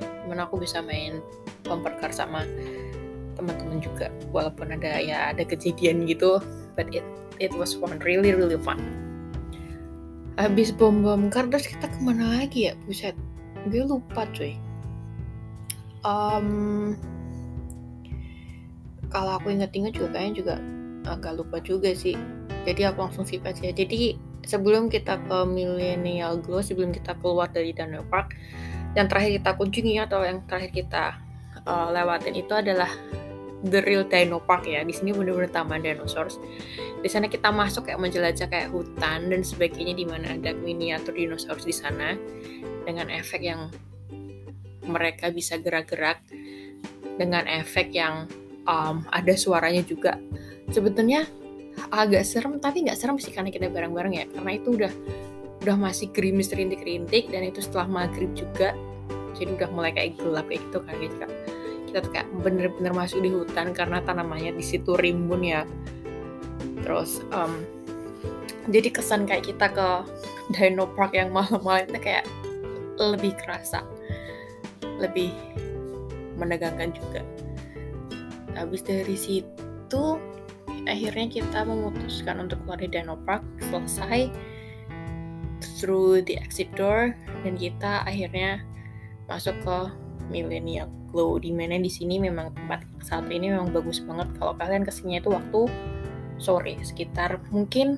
Di 0.00 0.26
mana 0.28 0.46
aku 0.46 0.62
bisa 0.62 0.84
main 0.84 1.20
bumper 1.66 1.96
car 1.98 2.14
sama 2.14 2.46
teman-teman 3.36 3.82
juga 3.82 4.08
walaupun 4.32 4.72
ada 4.72 4.96
ya 4.96 5.28
ada 5.28 5.44
kejadian 5.44 6.08
gitu 6.08 6.40
but 6.72 6.88
it 6.88 7.04
it 7.36 7.52
was 7.52 7.76
fun 7.76 7.98
really 8.06 8.32
really 8.32 8.56
fun. 8.56 8.78
Habis 10.36 10.72
bom 10.72 11.00
bom 11.00 11.32
car 11.32 11.48
terus 11.48 11.68
kita 11.68 11.88
ke 11.88 11.98
mana 12.00 12.40
lagi 12.44 12.70
ya? 12.70 12.74
Buset 12.84 13.16
gue 13.66 13.82
lupa 13.82 14.28
cuy. 14.30 14.54
Um, 16.06 16.94
kalau 19.16 19.40
aku 19.40 19.48
inget-inget 19.48 19.96
juga 19.96 20.12
kayaknya 20.12 20.34
juga 20.36 20.54
agak 21.08 21.32
lupa 21.40 21.56
juga 21.64 21.88
sih. 21.96 22.12
Jadi 22.68 22.84
aku 22.84 23.08
langsung 23.08 23.24
skip 23.24 23.48
aja. 23.48 23.72
Jadi 23.72 24.20
sebelum 24.44 24.92
kita 24.92 25.16
ke 25.24 25.38
Millennial 25.48 26.36
Glow 26.44 26.60
sebelum 26.60 26.92
kita 26.92 27.16
keluar 27.24 27.48
dari 27.48 27.72
Dino 27.72 28.04
Park 28.12 28.36
yang 28.92 29.08
terakhir 29.08 29.40
kita 29.40 29.50
kunjungi 29.56 30.04
atau 30.04 30.20
yang 30.20 30.44
terakhir 30.44 30.76
kita 30.76 31.16
uh, 31.64 31.88
lewatin 31.96 32.36
itu 32.36 32.52
adalah 32.52 32.92
the 33.64 33.80
real 33.88 34.04
Dino 34.04 34.36
Park 34.36 34.68
ya. 34.68 34.84
Di 34.84 34.92
sini 34.92 35.16
benar-benar 35.16 35.48
taman 35.48 35.80
dinosaurus. 35.80 36.36
Di 37.00 37.08
sana 37.08 37.32
kita 37.32 37.48
masuk 37.48 37.88
kayak 37.88 38.04
menjelajah 38.04 38.52
kayak 38.52 38.68
hutan 38.68 39.32
dan 39.32 39.40
sebagainya 39.40 39.96
di 39.96 40.04
mana 40.04 40.36
ada 40.36 40.52
miniatur 40.52 41.16
dinosaurus 41.16 41.64
di 41.64 41.72
sana 41.72 42.20
dengan 42.84 43.08
efek 43.08 43.40
yang 43.40 43.72
mereka 44.84 45.32
bisa 45.32 45.56
gerak-gerak 45.56 46.20
dengan 47.16 47.48
efek 47.48 47.96
yang 47.96 48.28
um, 48.66 49.02
ada 49.10 49.34
suaranya 49.34 49.82
juga. 49.82 50.18
Sebetulnya 50.70 51.26
agak 51.92 52.26
serem 52.26 52.58
tapi 52.58 52.86
nggak 52.86 52.98
serem 52.98 53.16
sih 53.18 53.30
karena 53.30 53.50
kita 53.50 53.70
bareng-bareng 53.70 54.14
ya. 54.14 54.24
Karena 54.30 54.50
itu 54.54 54.74
udah 54.74 54.92
udah 55.66 55.76
masih 55.78 56.12
gerimis 56.14 56.52
rintik-rintik 56.52 57.32
dan 57.32 57.46
itu 57.46 57.62
setelah 57.62 57.86
maghrib 57.86 58.30
juga. 58.36 58.74
Jadi 59.36 59.56
udah 59.56 59.68
mulai 59.72 59.92
kayak 59.92 60.16
gelap 60.16 60.48
kayak 60.48 60.64
gitu 60.68 60.78
kan 60.80 60.96
gitu 60.96 61.26
kita 61.96 62.02
tuh 62.02 62.12
kayak 62.12 62.28
bener-bener 62.44 62.92
masuk 62.92 63.24
di 63.24 63.32
hutan 63.32 63.72
karena 63.72 64.04
tanamannya 64.04 64.52
di 64.52 64.60
situ 64.60 65.00
rimbun 65.00 65.40
ya. 65.40 65.64
Terus 66.84 67.24
um, 67.32 67.64
jadi 68.68 68.90
kesan 68.90 69.24
kayak 69.24 69.48
kita 69.48 69.70
ke 69.70 69.88
Dino 70.52 70.90
Park 70.92 71.14
yang 71.16 71.32
malam-malam 71.32 71.88
itu 71.88 72.00
kayak 72.02 72.28
lebih 73.00 73.32
kerasa 73.40 73.80
lebih 75.00 75.32
menegangkan 76.36 76.92
juga 76.92 77.20
habis 78.56 78.80
dari 78.82 79.14
situ 79.14 80.04
akhirnya 80.86 81.26
kita 81.28 81.66
memutuskan 81.66 82.46
untuk 82.46 82.58
keluar 82.64 82.78
dari 82.80 82.90
Dino 83.02 83.16
Park 83.22 83.44
selesai. 83.68 84.30
Through 85.80 86.24
the 86.24 86.40
exit 86.40 86.72
door 86.76 87.16
dan 87.44 87.56
kita 87.56 88.04
akhirnya 88.04 88.64
masuk 89.28 89.56
ke 89.64 89.78
Millennial 90.28 90.88
Glow 91.12 91.40
di 91.40 91.52
mana 91.52 91.80
di 91.80 91.88
sini 91.88 92.20
memang 92.20 92.52
tempat 92.52 92.84
satu 93.04 93.28
ini 93.32 93.52
memang 93.52 93.72
bagus 93.72 94.00
banget. 94.04 94.28
Kalau 94.36 94.52
kalian 94.56 94.84
ke 94.84 94.92
sini 94.92 95.20
itu 95.20 95.32
waktu 95.32 95.68
sore 96.36 96.76
sekitar 96.84 97.40
mungkin 97.48 97.96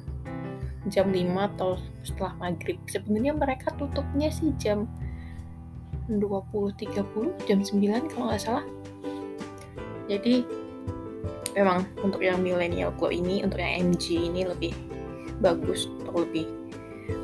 jam 0.86 1.10
5 1.10 1.18
atau 1.54 1.78
setelah 2.06 2.34
maghrib. 2.38 2.78
Sebenarnya 2.86 3.34
mereka 3.34 3.74
tutupnya 3.74 4.30
sih 4.30 4.54
jam 4.58 4.86
20.30 6.08 7.44
jam 7.44 7.58
9 7.60 8.12
kalau 8.14 8.32
nggak 8.32 8.40
salah 8.40 8.64
jadi 10.08 10.42
memang 11.52 11.84
untuk 12.00 12.24
yang 12.24 12.40
millennial 12.40 12.90
glow 12.96 13.12
ini 13.12 13.44
untuk 13.44 13.60
yang 13.60 13.92
MG 13.92 14.32
ini 14.32 14.48
lebih 14.48 14.72
bagus 15.38 15.86
atau 16.04 16.24
lebih 16.24 16.48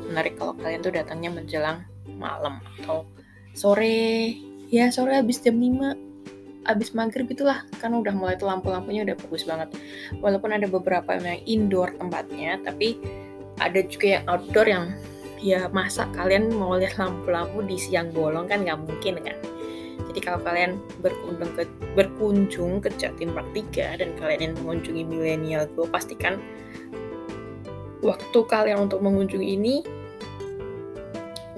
menarik 0.09 0.37
kalau 0.37 0.55
kalian 0.57 0.81
tuh 0.85 0.93
datangnya 0.93 1.33
menjelang 1.33 1.83
malam 2.15 2.61
atau 2.81 3.03
sore. 3.57 4.37
Ya 4.69 4.89
sore 4.89 5.17
habis 5.17 5.41
jam 5.41 5.57
5 5.57 6.65
habis 6.65 6.89
maghrib 6.93 7.29
itulah. 7.29 7.65
Kan 7.81 7.93
udah 7.93 8.13
mulai 8.13 8.37
tuh 8.37 8.49
lampu-lampunya 8.49 9.05
udah 9.05 9.15
bagus 9.17 9.45
banget. 9.45 9.73
Walaupun 10.21 10.53
ada 10.53 10.65
beberapa 10.69 11.17
yang 11.17 11.41
indoor 11.45 11.93
tempatnya 11.97 12.61
tapi 12.61 12.97
ada 13.61 13.79
juga 13.87 14.19
yang 14.19 14.23
outdoor 14.27 14.67
yang 14.67 14.85
ya 15.39 15.69
masa 15.69 16.09
kalian 16.17 16.49
mau 16.57 16.73
lihat 16.75 16.97
lampu-lampu 16.97 17.61
di 17.63 17.77
siang 17.77 18.09
bolong 18.09 18.49
kan 18.49 18.65
nggak 18.65 18.81
mungkin 18.81 19.21
kan 19.21 19.35
jadi 20.15 20.19
kalau 20.31 20.39
kalian 20.43 20.79
berkunjung 21.03 21.51
ke 21.59 21.63
berkunjung 21.95 22.73
ke 22.79 22.89
Jatim 22.95 23.35
Park 23.35 23.51
3 23.51 23.99
dan 23.99 24.09
kalian 24.15 24.39
ingin 24.39 24.55
mengunjungi 24.63 25.03
Millennial 25.03 25.67
Glow, 25.75 25.91
pastikan 25.91 26.39
waktu 27.99 28.39
kalian 28.47 28.87
untuk 28.87 29.03
mengunjungi 29.03 29.47
ini 29.59 29.83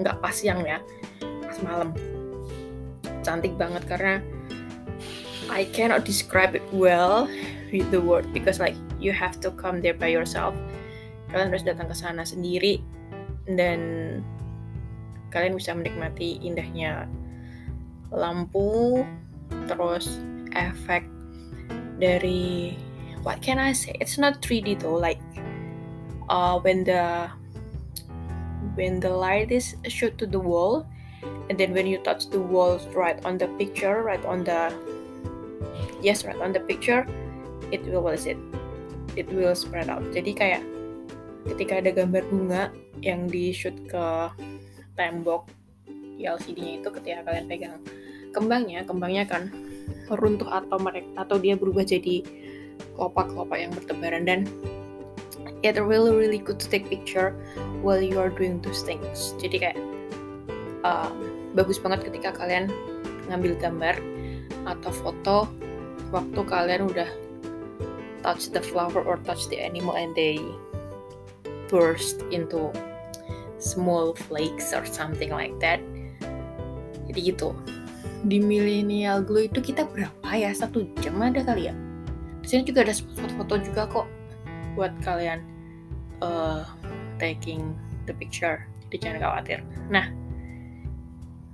nggak 0.02 0.18
pas 0.22 0.34
siang 0.34 0.62
ya, 0.66 0.82
pas 1.22 1.58
malam. 1.62 1.94
Cantik 3.22 3.54
banget 3.54 3.86
karena 3.86 4.22
I 5.50 5.66
cannot 5.70 6.02
describe 6.02 6.58
it 6.58 6.64
well 6.74 7.30
with 7.70 7.86
the 7.94 8.00
word 8.00 8.26
because 8.34 8.58
like 8.58 8.78
you 8.98 9.14
have 9.14 9.38
to 9.42 9.54
come 9.54 9.78
there 9.78 9.94
by 9.94 10.10
yourself. 10.10 10.54
Kalian 11.30 11.52
harus 11.52 11.66
datang 11.66 11.92
ke 11.92 11.96
sana 11.98 12.24
sendiri 12.24 12.80
dan 13.44 13.80
kalian 15.28 15.54
bisa 15.54 15.76
menikmati 15.76 16.40
indahnya 16.40 17.04
lampu 18.12 19.04
terus 19.68 20.20
efek 20.56 21.04
dari 22.00 22.76
what 23.26 23.42
can 23.42 23.58
I 23.58 23.74
say? 23.74 23.92
It's 24.00 24.16
not 24.16 24.40
3D 24.40 24.80
though 24.80 24.96
like 24.96 25.20
uh, 26.30 26.58
when 26.60 26.84
the 26.84 27.28
when 28.78 29.00
the 29.00 29.10
light 29.10 29.50
is 29.50 29.74
shoot 29.90 30.16
to 30.18 30.26
the 30.26 30.38
wall 30.38 30.86
and 31.50 31.58
then 31.58 31.74
when 31.74 31.86
you 31.86 31.98
touch 32.06 32.30
the 32.30 32.40
walls 32.40 32.86
right 32.94 33.18
on 33.26 33.36
the 33.36 33.50
picture 33.58 34.02
right 34.02 34.22
on 34.24 34.44
the 34.44 34.70
yes 36.00 36.24
right 36.24 36.38
on 36.38 36.54
the 36.54 36.60
picture 36.60 37.04
it 37.72 37.84
will 37.84 38.02
what 38.02 38.14
is 38.14 38.26
it? 38.26 38.38
It 39.18 39.26
will 39.34 39.56
spread 39.58 39.90
out. 39.90 40.06
Jadi 40.14 40.30
kayak 40.32 40.62
ketika 41.48 41.82
ada 41.82 41.90
gambar 41.90 42.22
bunga 42.30 42.70
yang 43.02 43.26
di 43.26 43.50
shoot 43.50 43.74
ke 43.90 44.30
tembok 44.94 45.50
LCD-nya 46.18 46.82
itu 46.82 46.88
ketika 46.90 47.22
kalian 47.26 47.46
pegang 47.46 47.78
kembangnya, 48.32 48.84
kembangnya 48.84 49.28
akan 49.28 49.42
runtuh 50.16 50.48
atau 50.48 50.76
mereka 50.80 51.08
atau 51.20 51.36
dia 51.36 51.54
berubah 51.54 51.84
jadi 51.84 52.24
kelopak-kelopak 52.96 53.58
yang 53.58 53.72
bertebaran. 53.74 54.24
Dan 54.24 54.40
it 55.62 55.74
really 55.76 56.14
really 56.14 56.38
good 56.38 56.62
to 56.62 56.70
take 56.70 56.86
picture 56.86 57.34
while 57.82 58.00
you 58.00 58.18
are 58.18 58.30
doing 58.30 58.62
those 58.62 58.82
things. 58.86 59.34
Jadi 59.42 59.56
kayak 59.68 59.78
uh, 60.86 61.10
bagus 61.54 61.78
banget 61.82 62.10
ketika 62.10 62.34
kalian 62.36 62.70
ngambil 63.26 63.58
gambar 63.58 63.96
atau 64.64 64.90
foto 64.92 65.38
waktu 66.14 66.40
kalian 66.46 66.88
udah 66.88 67.08
touch 68.24 68.50
the 68.50 68.62
flower 68.62 69.02
or 69.04 69.20
touch 69.24 69.46
the 69.48 69.58
animal 69.58 69.94
and 69.94 70.12
they 70.16 70.40
burst 71.68 72.24
into 72.32 72.72
small 73.58 74.14
flakes 74.14 74.72
or 74.72 74.86
something 74.86 75.30
like 75.34 75.54
that. 75.60 75.82
Jadi 77.08 77.34
gitu 77.34 77.56
di 78.26 78.42
millennial 78.42 79.22
glow 79.22 79.46
itu 79.46 79.62
kita 79.62 79.86
berapa 79.86 80.28
ya? 80.34 80.50
Satu 80.50 80.88
jam 80.98 81.20
ada 81.22 81.44
kali 81.44 81.70
ya? 81.70 81.74
Di 82.42 82.46
sini 82.46 82.62
juga 82.66 82.82
ada 82.82 82.94
foto-foto 82.94 83.54
juga 83.62 83.82
kok 83.86 84.06
buat 84.74 84.94
kalian 85.02 85.42
uh, 86.22 86.66
taking 87.22 87.74
the 88.06 88.14
picture. 88.16 88.64
Jadi 88.88 88.96
jangan 89.04 89.18
khawatir. 89.22 89.60
Nah 89.92 90.10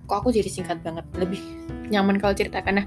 kok 0.04 0.24
aku 0.24 0.32
jadi 0.32 0.48
singkat 0.48 0.80
banget? 0.84 1.04
Lebih 1.16 1.40
nyaman 1.92 2.16
kalau 2.20 2.32
ceritakan. 2.36 2.84
Nah 2.84 2.86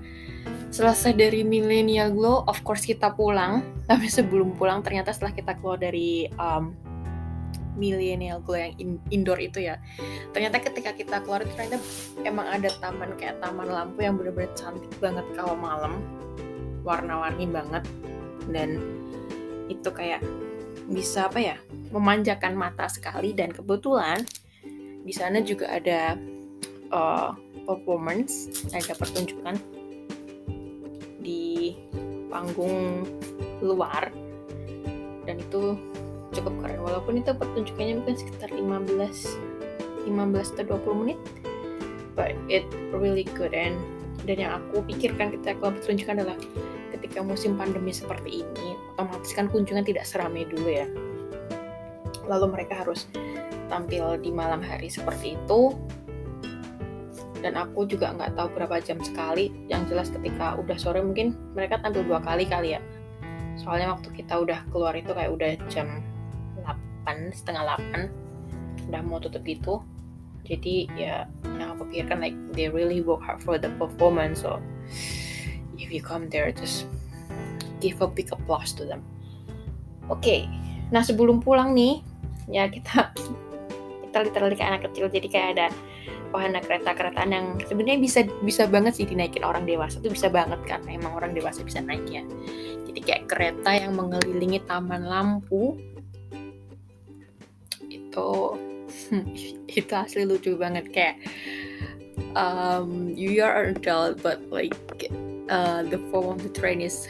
selesai 0.67 1.15
dari 1.15 1.47
millennial 1.47 2.11
glow 2.13 2.45
of 2.49 2.61
course 2.65 2.85
kita 2.85 3.13
pulang. 3.13 3.61
Tapi 3.89 4.09
sebelum 4.09 4.57
pulang 4.57 4.81
ternyata 4.81 5.13
setelah 5.13 5.33
kita 5.35 5.53
keluar 5.59 5.77
dari 5.77 6.27
um, 6.39 6.73
millennial 7.77 8.41
glow 8.41 8.57
yang 8.57 8.73
in, 8.81 8.97
indoor 9.13 9.37
itu 9.37 9.63
ya. 9.63 9.77
Ternyata 10.33 10.59
ketika 10.59 10.91
kita 10.97 11.21
keluar 11.23 11.45
itu 11.45 11.53
ternyata 11.53 11.79
emang 12.25 12.49
ada 12.49 12.69
taman 12.81 13.13
kayak 13.15 13.39
taman 13.39 13.69
lampu 13.69 14.03
yang 14.03 14.17
bener-bener 14.17 14.51
cantik 14.57 14.91
banget 14.97 15.23
kalau 15.37 15.53
malam. 15.53 16.01
Warna-warni 16.81 17.45
banget. 17.47 17.85
Dan 18.49 18.81
itu 19.69 19.87
kayak 19.93 20.25
bisa 20.87 21.27
apa 21.29 21.39
ya 21.39 21.57
memanjakan 21.93 22.57
mata 22.57 22.89
sekali. 22.89 23.31
Dan 23.37 23.53
kebetulan 23.53 24.25
di 25.07 25.13
sana 25.15 25.39
juga 25.39 25.71
ada 25.71 26.17
uh, 26.91 27.31
performance 27.63 28.51
ada 28.73 28.95
pertunjukan 28.97 29.55
di 31.21 31.75
panggung 32.31 33.03
luar. 33.59 34.11
Dan 35.27 35.43
itu 35.43 35.75
cukup 36.37 36.53
keren. 36.61 36.79
Walaupun 36.85 37.19
itu 37.19 37.33
pertunjukannya 37.33 37.93
mungkin 37.99 38.15
sekitar 38.15 38.53
15 38.53 38.93
15 40.07 40.53
atau 40.55 40.77
20 40.79 41.01
menit 41.03 41.19
but 42.17 42.33
it 42.49 42.65
really 42.93 43.27
good. 43.37 43.53
And 43.53 43.77
dan 44.25 44.41
yang 44.41 44.51
aku 44.57 44.81
pikirkan 44.85 45.33
ketika 45.33 45.57
aku 45.57 45.77
pertunjukan 45.77 46.21
adalah 46.21 46.37
ketika 46.95 47.21
musim 47.21 47.53
pandemi 47.53 47.93
seperti 47.93 48.41
ini 48.41 48.73
otomatis 48.97 49.31
kan 49.37 49.45
kunjungan 49.45 49.85
tidak 49.85 50.09
seramai 50.09 50.49
dulu 50.49 50.67
ya. 50.67 50.89
Lalu 52.25 52.57
mereka 52.57 52.81
harus 52.81 53.05
tampil 53.69 54.17
di 54.19 54.33
malam 54.33 54.59
hari 54.59 54.89
seperti 54.89 55.37
itu. 55.37 55.77
Dan 57.37 57.53
aku 57.53 57.85
juga 57.85 58.17
nggak 58.17 58.33
tahu 58.33 58.49
berapa 58.57 58.81
jam 58.81 58.97
sekali. 59.05 59.53
Yang 59.69 59.93
jelas 59.93 60.07
ketika 60.09 60.57
udah 60.57 60.77
sore 60.81 61.05
mungkin 61.05 61.37
mereka 61.53 61.77
tampil 61.77 62.01
dua 62.01 62.17
kali 62.19 62.49
kali 62.49 62.73
ya. 62.75 62.81
Soalnya 63.61 63.93
waktu 63.93 64.09
kita 64.17 64.41
udah 64.41 64.65
keluar 64.73 64.97
itu 64.97 65.13
kayak 65.13 65.31
udah 65.31 65.51
jam 65.69 66.01
8 67.07 67.31
setengah 67.31 67.63
8 68.83 68.91
udah 68.91 69.01
mau 69.03 69.19
tutup 69.23 69.43
itu 69.47 69.79
jadi 70.47 70.75
ya 70.95 71.15
yang 71.59 71.75
aku 71.75 71.91
pikirkan 71.91 72.23
like 72.23 72.37
they 72.55 72.71
really 72.71 73.03
work 73.03 73.19
hard 73.19 73.43
for 73.43 73.59
the 73.59 73.67
performance. 73.75 74.47
So 74.47 74.63
if 75.75 75.91
you 75.91 75.99
come 75.99 76.31
there 76.31 76.49
just 76.55 76.87
give 77.83 77.99
a 77.99 78.07
big 78.07 78.31
applause 78.31 78.71
to 78.79 78.87
them. 78.87 79.03
Oke. 80.07 80.23
Okay. 80.23 80.41
nah 80.87 81.03
sebelum 81.03 81.43
pulang 81.43 81.75
nih 81.75 81.99
ya 82.47 82.71
kita 82.71 83.11
kita 84.07 84.17
literally 84.23 84.55
kayak 84.55 84.79
anak 84.79 84.83
kecil. 84.87 85.11
Jadi 85.11 85.27
kayak 85.27 85.49
ada 85.59 85.67
wahana 86.31 86.63
kereta-keretaan 86.63 87.29
yang 87.31 87.45
sebenarnya 87.67 87.99
bisa 87.99 88.19
bisa 88.43 88.63
banget 88.71 88.95
sih 88.95 89.07
dinaikin 89.07 89.43
orang 89.43 89.67
dewasa 89.67 89.99
tuh 89.99 90.11
bisa 90.11 90.31
banget 90.31 90.59
karena 90.63 90.95
emang 90.95 91.11
orang 91.11 91.35
dewasa 91.35 91.59
bisa 91.59 91.83
naiknya. 91.83 92.23
Jadi 92.87 92.99
kayak 93.03 93.27
kereta 93.27 93.75
yang 93.75 93.99
mengelilingi 93.99 94.63
taman 94.63 95.03
lampu 95.03 95.75
itu 98.17 98.57
itu 99.85 99.93
asli 99.93 100.25
lucu 100.25 100.57
banget 100.57 100.89
kayak 100.89 101.15
um, 102.33 103.13
you 103.13 103.37
are 103.45 103.69
an 103.69 103.77
adult 103.77 104.17
but 104.25 104.41
like 104.49 104.73
uh, 105.53 105.85
the 105.85 106.01
form 106.09 106.33
of 106.33 106.41
the 106.41 106.49
train 106.49 106.81
is 106.81 107.05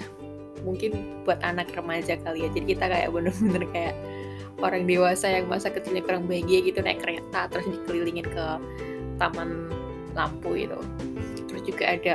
mungkin 0.68 1.24
buat 1.24 1.40
anak 1.48 1.72
remaja 1.72 2.20
kali 2.20 2.44
ya. 2.44 2.50
Jadi 2.52 2.76
kita 2.76 2.86
kayak 2.92 3.10
bener-bener 3.16 3.64
kayak 3.72 3.96
orang 4.60 4.84
dewasa 4.84 5.32
yang 5.32 5.48
masa 5.48 5.72
kecilnya 5.72 6.04
kurang 6.04 6.28
bahagia 6.28 6.60
gitu 6.66 6.84
naik 6.84 7.00
kereta 7.00 7.48
terus 7.48 7.64
dikelilingin 7.72 8.28
ke 8.28 8.46
taman 9.16 9.72
lampu 10.12 10.68
itu. 10.68 10.80
Terus 11.48 11.62
juga 11.64 11.96
ada 11.96 12.14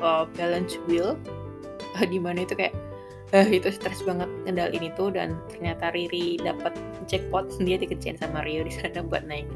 uh, 0.00 0.24
balance 0.38 0.80
wheel. 0.88 1.18
Uh, 1.98 2.06
di 2.12 2.16
mana 2.16 2.48
itu 2.48 2.56
kayak 2.56 2.72
uh, 3.34 3.48
itu 3.50 3.68
stres 3.74 4.00
banget 4.06 4.30
ngendalin 4.46 4.88
itu 4.88 5.04
dan 5.10 5.36
ternyata 5.50 5.90
Riri 5.90 6.38
dapat 6.38 6.72
jackpot 7.10 7.50
dia 7.60 7.76
dikejain 7.76 8.16
sama 8.16 8.46
Rio 8.46 8.64
di 8.64 8.72
sana 8.72 9.02
buat 9.02 9.26
naik 9.26 9.50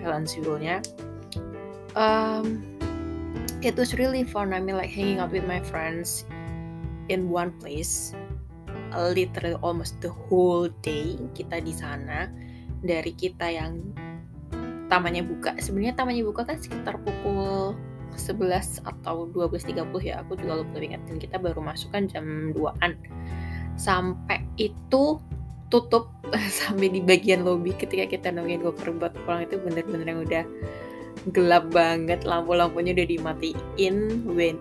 balance 0.00 0.38
wheelnya 0.38 0.80
um, 1.98 2.62
it 3.62 3.74
was 3.74 3.94
really 3.98 4.22
fun. 4.22 4.54
I 4.54 4.60
mean 4.62 4.78
like 4.78 4.90
hanging 4.90 5.18
out 5.18 5.34
with 5.34 5.46
my 5.46 5.60
friends 5.60 6.24
in 7.08 7.28
one 7.28 7.52
place 7.58 8.14
literally 8.94 9.56
almost 9.60 10.00
the 10.00 10.08
whole 10.08 10.68
day 10.80 11.18
kita 11.34 11.60
di 11.60 11.74
sana. 11.74 12.30
Dari 12.78 13.10
kita 13.10 13.50
yang 13.50 13.82
tamannya 14.86 15.26
buka. 15.26 15.58
Sebenarnya 15.58 15.98
tamannya 15.98 16.24
buka 16.24 16.46
kan 16.46 16.62
sekitar 16.62 17.02
pukul 17.02 17.74
11 18.16 18.86
atau 18.86 19.28
12.30 19.30 19.74
ya 20.04 20.22
aku 20.22 20.38
juga 20.38 20.62
lupa 20.64 20.80
ingat 20.80 21.02
dan 21.04 21.16
kita 21.20 21.36
baru 21.36 21.60
masuk 21.60 21.92
kan 21.92 22.08
jam 22.08 22.54
2an 22.56 22.96
sampai 23.78 24.42
itu 24.58 25.20
tutup 25.68 26.08
sampai 26.58 26.88
di 26.88 27.00
bagian 27.04 27.44
lobby 27.44 27.76
ketika 27.76 28.08
kita 28.08 28.26
nungguin 28.32 28.64
goker 28.64 28.92
buat 28.96 29.12
pulang 29.24 29.44
itu 29.44 29.60
bener-bener 29.60 30.06
yang 30.08 30.20
udah 30.24 30.44
gelap 31.32 31.68
banget. 31.74 32.24
Lampu-lampunya 32.24 32.96
udah 32.96 33.06
dimatiin. 33.08 33.94
Wind 34.28 34.60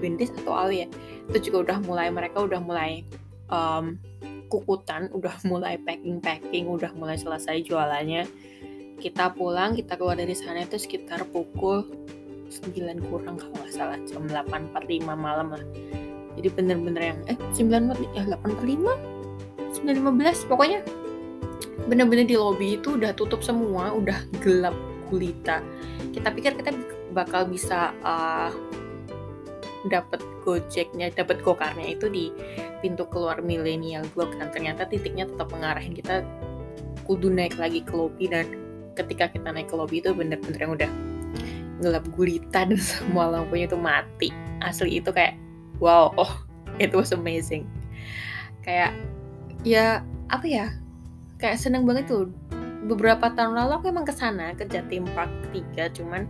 windis 0.00 0.32
atau 0.32 0.56
ali 0.56 0.84
ya 0.84 0.88
itu 1.28 1.52
juga 1.52 1.70
udah 1.70 1.78
mulai 1.84 2.08
mereka 2.08 2.40
udah 2.40 2.56
mulai 2.56 3.04
um, 3.52 4.00
kukutan 4.48 5.12
udah 5.12 5.36
mulai 5.44 5.76
packing 5.76 6.18
packing 6.24 6.66
udah 6.66 6.90
mulai 6.96 7.20
selesai 7.20 7.62
jualannya. 7.62 8.26
Kita 9.00 9.32
pulang 9.32 9.76
kita 9.76 9.96
keluar 9.96 10.16
dari 10.16 10.36
sana 10.36 10.64
itu 10.64 10.76
sekitar 10.76 11.28
pukul 11.28 11.88
9 12.50 13.06
kurang 13.08 13.38
kalau 13.38 13.54
nggak 13.54 13.72
salah 13.72 13.98
jam 14.04 14.26
8.45 14.26 15.06
malam 15.06 15.54
lah. 15.54 15.64
Jadi 16.34 16.48
bener-bener 16.50 17.02
yang 17.14 17.18
eh 17.30 17.38
9 17.54 17.94
ya 18.14 18.22
8.45 18.26 19.20
9.15 19.86 20.50
pokoknya 20.50 20.80
bener-bener 21.86 22.26
di 22.26 22.36
lobby 22.36 22.76
itu 22.76 22.98
udah 22.98 23.14
tutup 23.14 23.40
semua 23.40 23.94
udah 23.94 24.18
gelap 24.42 24.74
gulita. 25.08 25.62
Kita 26.10 26.30
pikir 26.34 26.58
kita 26.58 26.70
bakal 27.14 27.46
bisa 27.50 27.94
uh, 28.02 28.50
dapat 29.88 30.20
gojeknya 30.44 31.08
dapat 31.14 31.40
gokarnya 31.40 31.96
itu 31.96 32.06
di 32.10 32.28
pintu 32.84 33.08
keluar 33.08 33.40
milenial 33.40 34.04
blok 34.12 34.32
dan 34.36 34.52
ternyata 34.52 34.84
titiknya 34.86 35.26
tetap 35.30 35.48
mengarahin 35.54 35.94
kita. 35.94 36.26
Kudu 37.06 37.26
naik 37.32 37.58
lagi 37.58 37.82
ke 37.82 37.90
lobby 37.90 38.30
dan 38.30 38.46
ketika 38.94 39.30
kita 39.32 39.50
naik 39.50 39.70
ke 39.70 39.74
lobby 39.74 39.98
itu 39.98 40.14
bener-bener 40.14 40.60
yang 40.60 40.72
udah 40.76 40.90
gelap 41.80 42.04
gulita 42.14 42.68
dan 42.68 42.78
semua 42.92 43.32
lampunya 43.32 43.66
itu 43.66 43.76
mati. 43.80 44.28
Asli 44.60 45.00
itu 45.00 45.10
kayak 45.10 45.40
wow 45.80 46.12
oh 46.20 46.32
it 46.78 46.92
was 46.92 47.10
amazing. 47.10 47.66
Kayak 48.62 48.92
ya 49.64 50.04
apa 50.28 50.46
ya? 50.46 50.66
Kayak 51.40 51.58
seneng 51.58 51.88
banget 51.88 52.06
tuh. 52.06 52.28
Beberapa 52.84 53.32
tahun 53.32 53.56
lalu 53.56 53.72
aku 53.80 53.86
emang 53.92 54.08
ke 54.08 54.14
sana 54.14 54.56
ke 54.56 54.64
Jatim 54.68 55.04
Park 55.12 55.30
3 55.52 55.92
cuman 55.96 56.24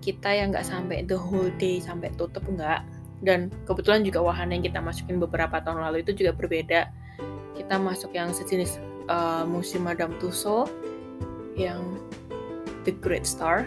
kita 0.00 0.32
yang 0.32 0.52
nggak 0.52 0.64
sampai 0.64 1.04
the 1.04 1.16
whole 1.16 1.50
day 1.56 1.80
sampai 1.80 2.12
tutup 2.14 2.44
nggak. 2.44 2.84
Dan 3.24 3.48
kebetulan 3.64 4.04
juga 4.04 4.20
wahana 4.20 4.52
yang 4.56 4.64
kita 4.68 4.80
masukin 4.80 5.16
beberapa 5.16 5.56
tahun 5.64 5.80
lalu 5.80 6.04
itu 6.04 6.12
juga 6.12 6.36
berbeda. 6.36 6.92
Kita 7.56 7.80
masuk 7.80 8.12
yang 8.12 8.36
sejenis 8.36 8.76
uh, 9.08 9.48
musim 9.48 9.88
Madame 9.88 10.12
Tussauds 10.20 10.68
yang 11.56 11.80
The 12.84 12.92
Great 13.00 13.24
Star 13.24 13.64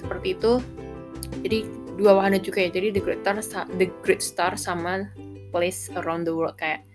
seperti 0.00 0.34
itu 0.34 0.64
jadi 1.44 1.68
dua 2.00 2.16
wahana 2.16 2.40
juga 2.40 2.64
ya 2.64 2.72
jadi 2.72 2.96
The 2.96 3.02
Great 3.04 3.22
Star 3.44 3.68
The 3.76 3.86
Great 4.00 4.24
Star 4.24 4.56
sama 4.56 5.12
Place 5.52 5.92
Around 5.92 6.24
the 6.24 6.34
World 6.34 6.56
kayak 6.56 6.88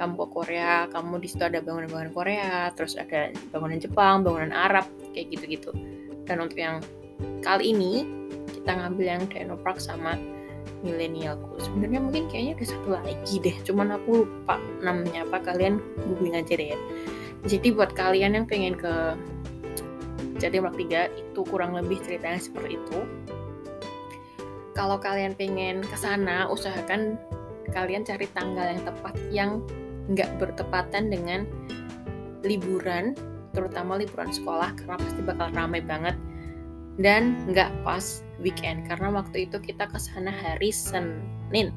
kamu 0.00 0.18
ke 0.18 0.26
Korea, 0.32 0.88
kamu 0.88 1.20
di 1.20 1.28
situ 1.28 1.44
ada 1.44 1.60
bangunan-bangunan 1.60 2.12
Korea, 2.16 2.72
terus 2.72 2.96
ada 2.96 3.28
bangunan 3.52 3.76
Jepang, 3.76 4.24
bangunan 4.24 4.50
Arab, 4.50 4.88
kayak 5.12 5.36
gitu-gitu. 5.36 5.70
Dan 6.24 6.40
untuk 6.40 6.58
yang 6.58 6.80
kali 7.44 7.76
ini 7.76 8.08
kita 8.56 8.72
ngambil 8.72 9.04
yang 9.04 9.22
Dino 9.28 9.56
Park 9.60 9.82
sama 9.82 10.16
Millennialku. 10.82 11.60
Sebenarnya 11.62 12.00
mungkin 12.02 12.26
kayaknya 12.32 12.52
ada 12.58 12.66
satu 12.66 12.88
lagi 12.98 13.36
deh, 13.42 13.56
cuman 13.62 13.94
aku 14.00 14.26
lupa 14.26 14.56
namanya 14.82 15.28
apa. 15.28 15.38
Kalian 15.42 15.78
googling 16.08 16.34
aja 16.38 16.54
deh 16.56 16.74
ya. 16.74 16.78
Jadi 17.42 17.74
buat 17.74 17.90
kalian 17.94 18.38
yang 18.38 18.46
pengen 18.46 18.78
ke 18.78 19.18
Jatim 20.42 20.66
Park 20.66 20.74
3 20.74 21.22
itu 21.22 21.40
kurang 21.46 21.78
lebih 21.78 22.02
ceritanya 22.02 22.42
seperti 22.42 22.74
itu. 22.74 22.98
Kalau 24.74 24.98
kalian 24.98 25.38
pengen 25.38 25.86
ke 25.86 25.94
sana, 25.94 26.50
usahakan 26.50 27.14
kalian 27.70 28.02
cari 28.02 28.26
tanggal 28.34 28.66
yang 28.66 28.82
tepat 28.82 29.14
yang 29.30 29.50
nggak 30.10 30.34
bertepatan 30.42 31.14
dengan 31.14 31.46
liburan, 32.42 33.14
terutama 33.54 33.94
liburan 34.02 34.34
sekolah 34.34 34.74
karena 34.74 34.98
pasti 34.98 35.20
bakal 35.22 35.48
ramai 35.54 35.78
banget 35.78 36.18
dan 37.00 37.38
nggak 37.48 37.70
pas 37.86 38.20
weekend 38.42 38.84
karena 38.84 39.08
waktu 39.08 39.48
itu 39.48 39.56
kita 39.62 39.88
ke 39.88 39.96
sana 39.96 40.28
hari 40.28 40.68
Senin 40.68 41.72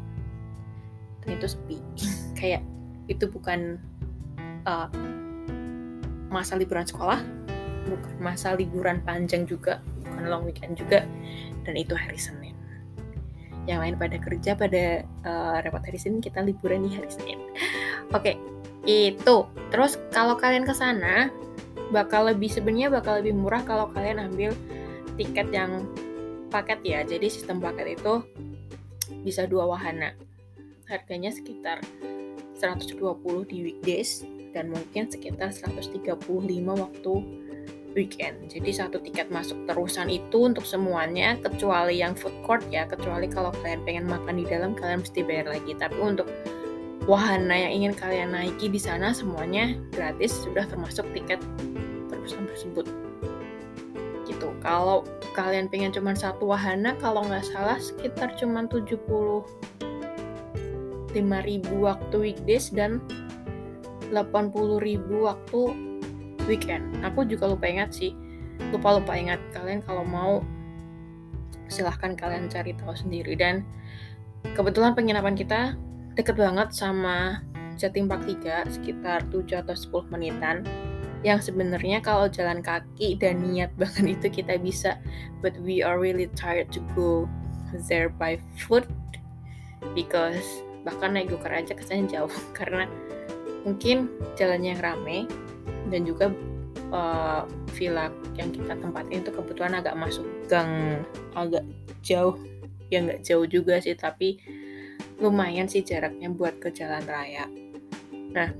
dan 1.23 1.29
itu 1.29 1.47
sepi 1.47 1.79
kayak 2.39 2.65
itu 3.07 3.29
bukan 3.29 3.79
uh, 4.67 4.89
masa 6.27 6.57
liburan 6.59 6.83
sekolah 6.83 7.21
bukan 7.85 8.13
masa 8.19 8.57
liburan 8.57 9.01
panjang 9.05 9.45
juga 9.45 9.81
bukan 10.03 10.23
long 10.27 10.43
weekend 10.45 10.77
juga 10.77 11.05
dan 11.65 11.73
itu 11.77 11.93
hari 11.97 12.17
Senin. 12.17 12.53
Yang 13.65 13.79
lain 13.81 13.95
pada 13.97 14.17
kerja 14.21 14.51
pada 14.53 14.83
uh, 15.25 15.57
repot 15.65 15.81
hari 15.81 15.97
Senin 15.97 16.21
kita 16.21 16.45
liburan 16.45 16.85
di 16.85 16.93
hari 16.93 17.09
Senin. 17.09 17.39
Oke 18.15 18.33
okay, 18.33 18.35
itu. 18.85 19.49
Terus 19.73 19.97
kalau 20.13 20.37
kalian 20.37 20.65
ke 20.65 20.73
sana 20.73 21.33
bakal 21.89 22.29
lebih 22.29 22.49
sebenarnya 22.49 22.89
bakal 22.93 23.21
lebih 23.21 23.33
murah 23.37 23.61
kalau 23.65 23.89
kalian 23.93 24.21
ambil 24.21 24.53
tiket 25.17 25.49
yang 25.49 25.85
paket 26.53 26.79
ya. 26.85 26.99
Jadi 27.01 27.27
sistem 27.29 27.57
paket 27.57 27.97
itu 27.97 28.21
bisa 29.25 29.49
dua 29.49 29.65
wahana. 29.65 30.13
Harganya 30.85 31.33
sekitar 31.33 31.81
120 32.61 33.01
di 33.49 33.57
weekdays 33.65 34.23
dan 34.55 34.71
mungkin 34.71 35.11
sekitar 35.11 35.51
135 35.51 36.05
waktu 36.71 37.13
weekend. 37.95 38.51
Jadi 38.51 38.69
satu 38.75 38.99
tiket 38.99 39.31
masuk 39.31 39.57
terusan 39.65 40.11
itu 40.11 40.45
untuk 40.45 40.67
semuanya 40.67 41.39
kecuali 41.39 42.03
yang 42.03 42.13
food 42.13 42.35
court 42.43 42.61
ya, 42.67 42.83
kecuali 42.85 43.25
kalau 43.31 43.49
kalian 43.63 43.81
pengen 43.87 44.05
makan 44.05 44.37
di 44.37 44.45
dalam 44.45 44.75
kalian 44.75 45.01
mesti 45.01 45.23
bayar 45.23 45.49
lagi. 45.55 45.71
Tapi 45.73 45.97
untuk 45.97 46.27
wahana 47.07 47.55
yang 47.55 47.71
ingin 47.81 47.93
kalian 47.95 48.35
naiki 48.35 48.67
di 48.67 48.77
sana 48.77 49.15
semuanya 49.15 49.73
gratis 49.95 50.35
sudah 50.43 50.67
termasuk 50.67 51.07
tiket 51.15 51.39
terusan 52.11 52.45
tersebut. 52.51 52.85
Gitu. 54.27 54.49
Kalau 54.59 55.07
kalian 55.33 55.71
pengen 55.71 55.95
cuma 55.95 56.11
satu 56.13 56.51
wahana 56.51 56.93
kalau 56.99 57.23
nggak 57.23 57.45
salah 57.47 57.79
sekitar 57.79 58.35
cuma 58.35 58.67
70 58.67 58.99
5000 61.15 61.15
waktu 61.79 62.15
weekdays 62.19 62.67
dan 62.75 62.99
80.000 64.11 64.99
waktu 65.23 65.61
weekend. 66.45 66.85
Aku 67.05 67.25
juga 67.25 67.49
lupa 67.49 67.65
ingat 67.69 67.93
sih, 67.93 68.13
lupa-lupa 68.71 69.13
ingat 69.17 69.41
kalian 69.53 69.81
kalau 69.83 70.05
mau 70.05 70.41
silahkan 71.67 72.13
kalian 72.13 72.47
cari 72.47 72.73
tahu 72.77 72.93
sendiri. 72.93 73.33
Dan 73.37 73.65
kebetulan 74.53 74.93
penginapan 74.93 75.35
kita 75.35 75.73
deket 76.15 76.37
banget 76.39 76.71
sama 76.71 77.41
Jatim 77.75 78.07
Park 78.07 78.23
3 78.23 78.71
sekitar 78.71 79.27
7 79.29 79.65
atau 79.65 79.75
10 80.07 80.13
menitan. 80.13 80.63
Yang 81.25 81.49
sebenarnya 81.49 82.05
kalau 82.05 82.29
jalan 82.29 82.61
kaki 82.61 83.17
dan 83.17 83.41
niat 83.41 83.73
banget 83.81 84.17
itu 84.21 84.41
kita 84.41 84.61
bisa 84.61 85.01
but 85.41 85.57
we 85.65 85.81
are 85.81 85.97
really 85.97 86.29
tired 86.37 86.69
to 86.69 86.79
go 86.93 87.25
there 87.89 88.07
by 88.07 88.39
foot 88.61 88.87
because 89.97 90.45
bahkan 90.85 91.17
naik 91.17 91.33
gokar 91.33 91.51
aja 91.51 91.73
kesannya 91.73 92.07
jauh. 92.07 92.31
Karena 92.57 92.85
mungkin 93.65 94.13
jalannya 94.37 94.77
yang 94.77 94.81
rame 94.85 95.25
dan 95.89 96.01
juga 96.03 96.33
uh, 96.91 97.43
villa 97.75 98.09
yang 98.39 98.49
kita 98.51 98.73
tempatin 98.77 99.21
itu 99.21 99.31
kebetulan 99.31 99.73
agak 99.77 99.95
masuk 99.97 100.25
gang 100.49 101.03
agak 101.33 101.65
jauh. 102.05 102.37
Ya 102.93 103.01
nggak 103.01 103.25
jauh 103.25 103.45
juga 103.49 103.81
sih 103.81 103.97
tapi 103.97 104.37
lumayan 105.17 105.65
sih 105.65 105.81
jaraknya 105.81 106.29
buat 106.29 106.61
ke 106.61 106.69
jalan 106.69 107.03
raya. 107.07 107.49
Nah 108.35 108.51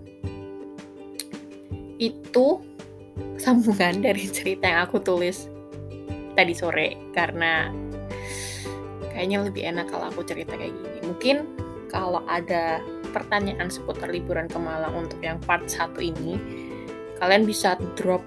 itu 1.95 2.59
sambungan 3.39 4.03
dari 4.03 4.27
cerita 4.27 4.67
yang 4.67 4.88
aku 4.88 4.99
tulis 4.99 5.47
tadi 6.35 6.51
sore 6.51 6.99
karena 7.15 7.71
kayaknya 9.15 9.47
lebih 9.47 9.63
enak 9.63 9.88
kalau 9.88 10.11
aku 10.11 10.27
cerita 10.27 10.59
kayak 10.59 10.75
gini. 10.75 10.99
Mungkin 11.07 11.35
kalau 11.88 12.19
ada 12.27 12.83
pertanyaan 13.15 13.71
seputar 13.71 14.11
liburan 14.11 14.51
ke 14.51 14.59
Malang 14.59 15.07
untuk 15.07 15.23
yang 15.23 15.39
part 15.39 15.63
1 15.71 15.95
ini 16.03 16.35
kalian 17.19 17.47
bisa 17.47 17.80
drop 17.95 18.21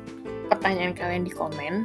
pertanyaan 0.49 0.97
kalian 0.97 1.25
di 1.25 1.33
komen. 1.33 1.85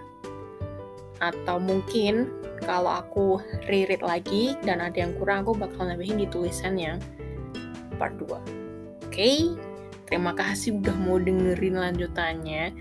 Atau 1.20 1.60
mungkin 1.60 2.32
kalau 2.64 3.00
aku 3.04 3.44
reread 3.68 4.04
lagi 4.04 4.56
dan 4.64 4.80
ada 4.80 5.04
yang 5.04 5.16
kurang 5.20 5.44
aku 5.44 5.56
bakal 5.56 5.88
nambahin 5.88 6.20
di 6.20 6.28
tulisan 6.32 6.80
yang 6.80 6.98
part 8.00 8.16
2 8.18 8.26
oke 8.26 8.40
okay? 9.12 9.52
terima 10.10 10.34
kasih 10.34 10.80
udah 10.80 10.96
mau 10.98 11.18
dengerin 11.18 11.78
lanjutannya. 11.78 12.74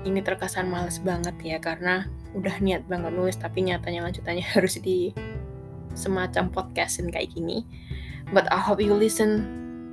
Ini 0.00 0.20
terkesan 0.24 0.72
males 0.72 0.96
banget 1.04 1.36
ya 1.44 1.60
karena 1.60 2.08
udah 2.32 2.56
niat 2.64 2.88
banget 2.88 3.12
nulis 3.12 3.36
tapi 3.36 3.68
nyatanya 3.68 4.08
lanjutannya 4.08 4.44
harus 4.56 4.80
di 4.80 5.12
semacam 5.92 6.48
podcastin 6.48 7.12
kayak 7.12 7.36
gini. 7.36 7.68
But 8.32 8.48
I 8.48 8.56
hope 8.56 8.80
you 8.80 8.96
listen 8.96 9.44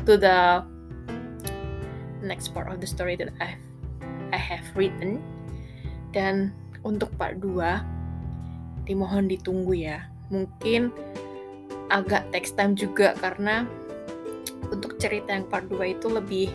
to 0.07 0.15
the 0.15 0.63
next 2.23 2.53
part 2.53 2.69
of 2.71 2.81
the 2.81 2.89
story 2.89 3.17
that 3.19 3.33
I 3.41 3.57
I 4.31 4.39
have 4.39 4.65
written. 4.75 5.21
Dan 6.11 6.55
untuk 6.81 7.11
part 7.19 7.39
2 7.43 8.87
dimohon 8.87 9.27
ditunggu 9.27 9.75
ya. 9.75 10.07
Mungkin 10.31 10.91
agak 11.87 12.31
text 12.35 12.59
time 12.59 12.75
juga 12.75 13.15
karena 13.19 13.67
untuk 14.67 14.99
cerita 14.99 15.31
yang 15.35 15.47
part 15.47 15.67
2 15.71 15.95
itu 15.95 16.07
lebih 16.11 16.47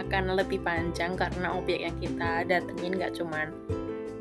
akan 0.00 0.32
lebih 0.32 0.64
panjang 0.64 1.12
karena 1.18 1.52
objek 1.52 1.84
yang 1.84 1.96
kita 2.00 2.48
datengin 2.48 2.96
gak 2.96 3.12
cuman 3.12 3.52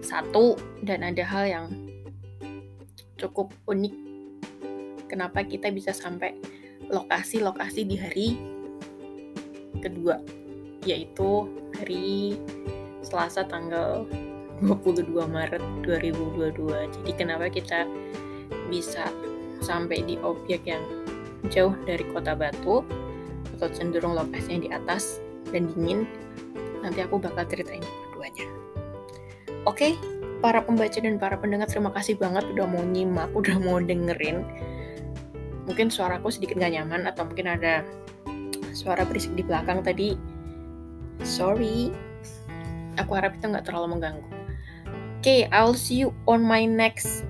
satu 0.03 0.59
dan 0.83 1.05
ada 1.05 1.23
hal 1.23 1.45
yang 1.47 1.65
cukup 3.15 3.53
unik. 3.69 3.93
Kenapa 5.07 5.45
kita 5.45 5.69
bisa 5.69 5.95
sampai 5.95 6.35
lokasi-lokasi 6.91 7.81
di 7.87 7.95
hari 7.95 8.27
kedua 9.79 10.40
yaitu 10.85 11.49
hari 11.77 12.37
Selasa 13.01 13.45
tanggal 13.45 14.05
22 14.61 15.09
Maret 15.25 15.63
2022. 15.85 16.93
Jadi 17.01 17.11
kenapa 17.17 17.49
kita 17.49 17.89
bisa 18.69 19.09
sampai 19.61 20.05
di 20.05 20.17
objek 20.21 20.65
yang 20.65 20.81
jauh 21.49 21.73
dari 21.85 22.05
kota 22.13 22.37
Batu 22.37 22.85
atau 23.57 23.67
cenderung 23.73 24.13
lokasinya 24.13 24.59
di 24.61 24.69
atas 24.69 25.17
dan 25.49 25.69
dingin? 25.73 26.05
Nanti 26.85 27.01
aku 27.01 27.17
bakal 27.17 27.45
ceritain 27.49 27.81
keduanya. 27.81 28.45
Oke, 29.69 29.93
para 30.41 30.61
pembaca 30.61 30.97
dan 30.97 31.21
para 31.21 31.37
pendengar 31.37 31.69
terima 31.69 31.93
kasih 31.93 32.17
banget 32.17 32.45
udah 32.53 32.65
mau 32.65 32.81
nyimak, 32.81 33.29
udah 33.37 33.57
mau 33.61 33.77
dengerin. 33.77 34.45
Mungkin 35.69 35.93
suaraku 35.93 36.33
sedikit 36.33 36.57
gak 36.57 36.73
nyaman 36.73 37.05
atau 37.05 37.29
mungkin 37.29 37.45
ada 37.49 37.85
suara 38.73 39.05
berisik 39.05 39.37
di 39.37 39.45
belakang 39.45 39.85
tadi 39.85 40.17
sorry. 41.23 41.93
Aku 42.99 43.15
harap 43.15 43.37
itu 43.37 43.45
nggak 43.47 43.65
terlalu 43.65 43.97
mengganggu. 43.97 44.27
Oke 45.21 45.21
okay, 45.21 45.39
I'll 45.53 45.77
see 45.77 46.01
you 46.01 46.13
on 46.25 46.41
my 46.41 46.65
next 46.65 47.23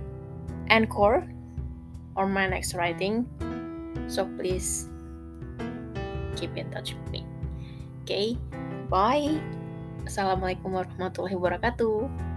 encore 0.72 1.28
on 2.16 2.32
my 2.32 2.48
next 2.48 2.74
writing. 2.76 3.28
So 4.08 4.28
please 4.40 4.88
keep 6.40 6.56
in 6.56 6.72
touch 6.72 6.96
with 6.96 7.08
me. 7.12 7.28
Oke 8.04 8.08
okay, 8.08 8.28
bye. 8.88 9.38
Assalamualaikum 10.08 10.74
warahmatullahi 10.74 11.38
wabarakatuh 11.38 12.31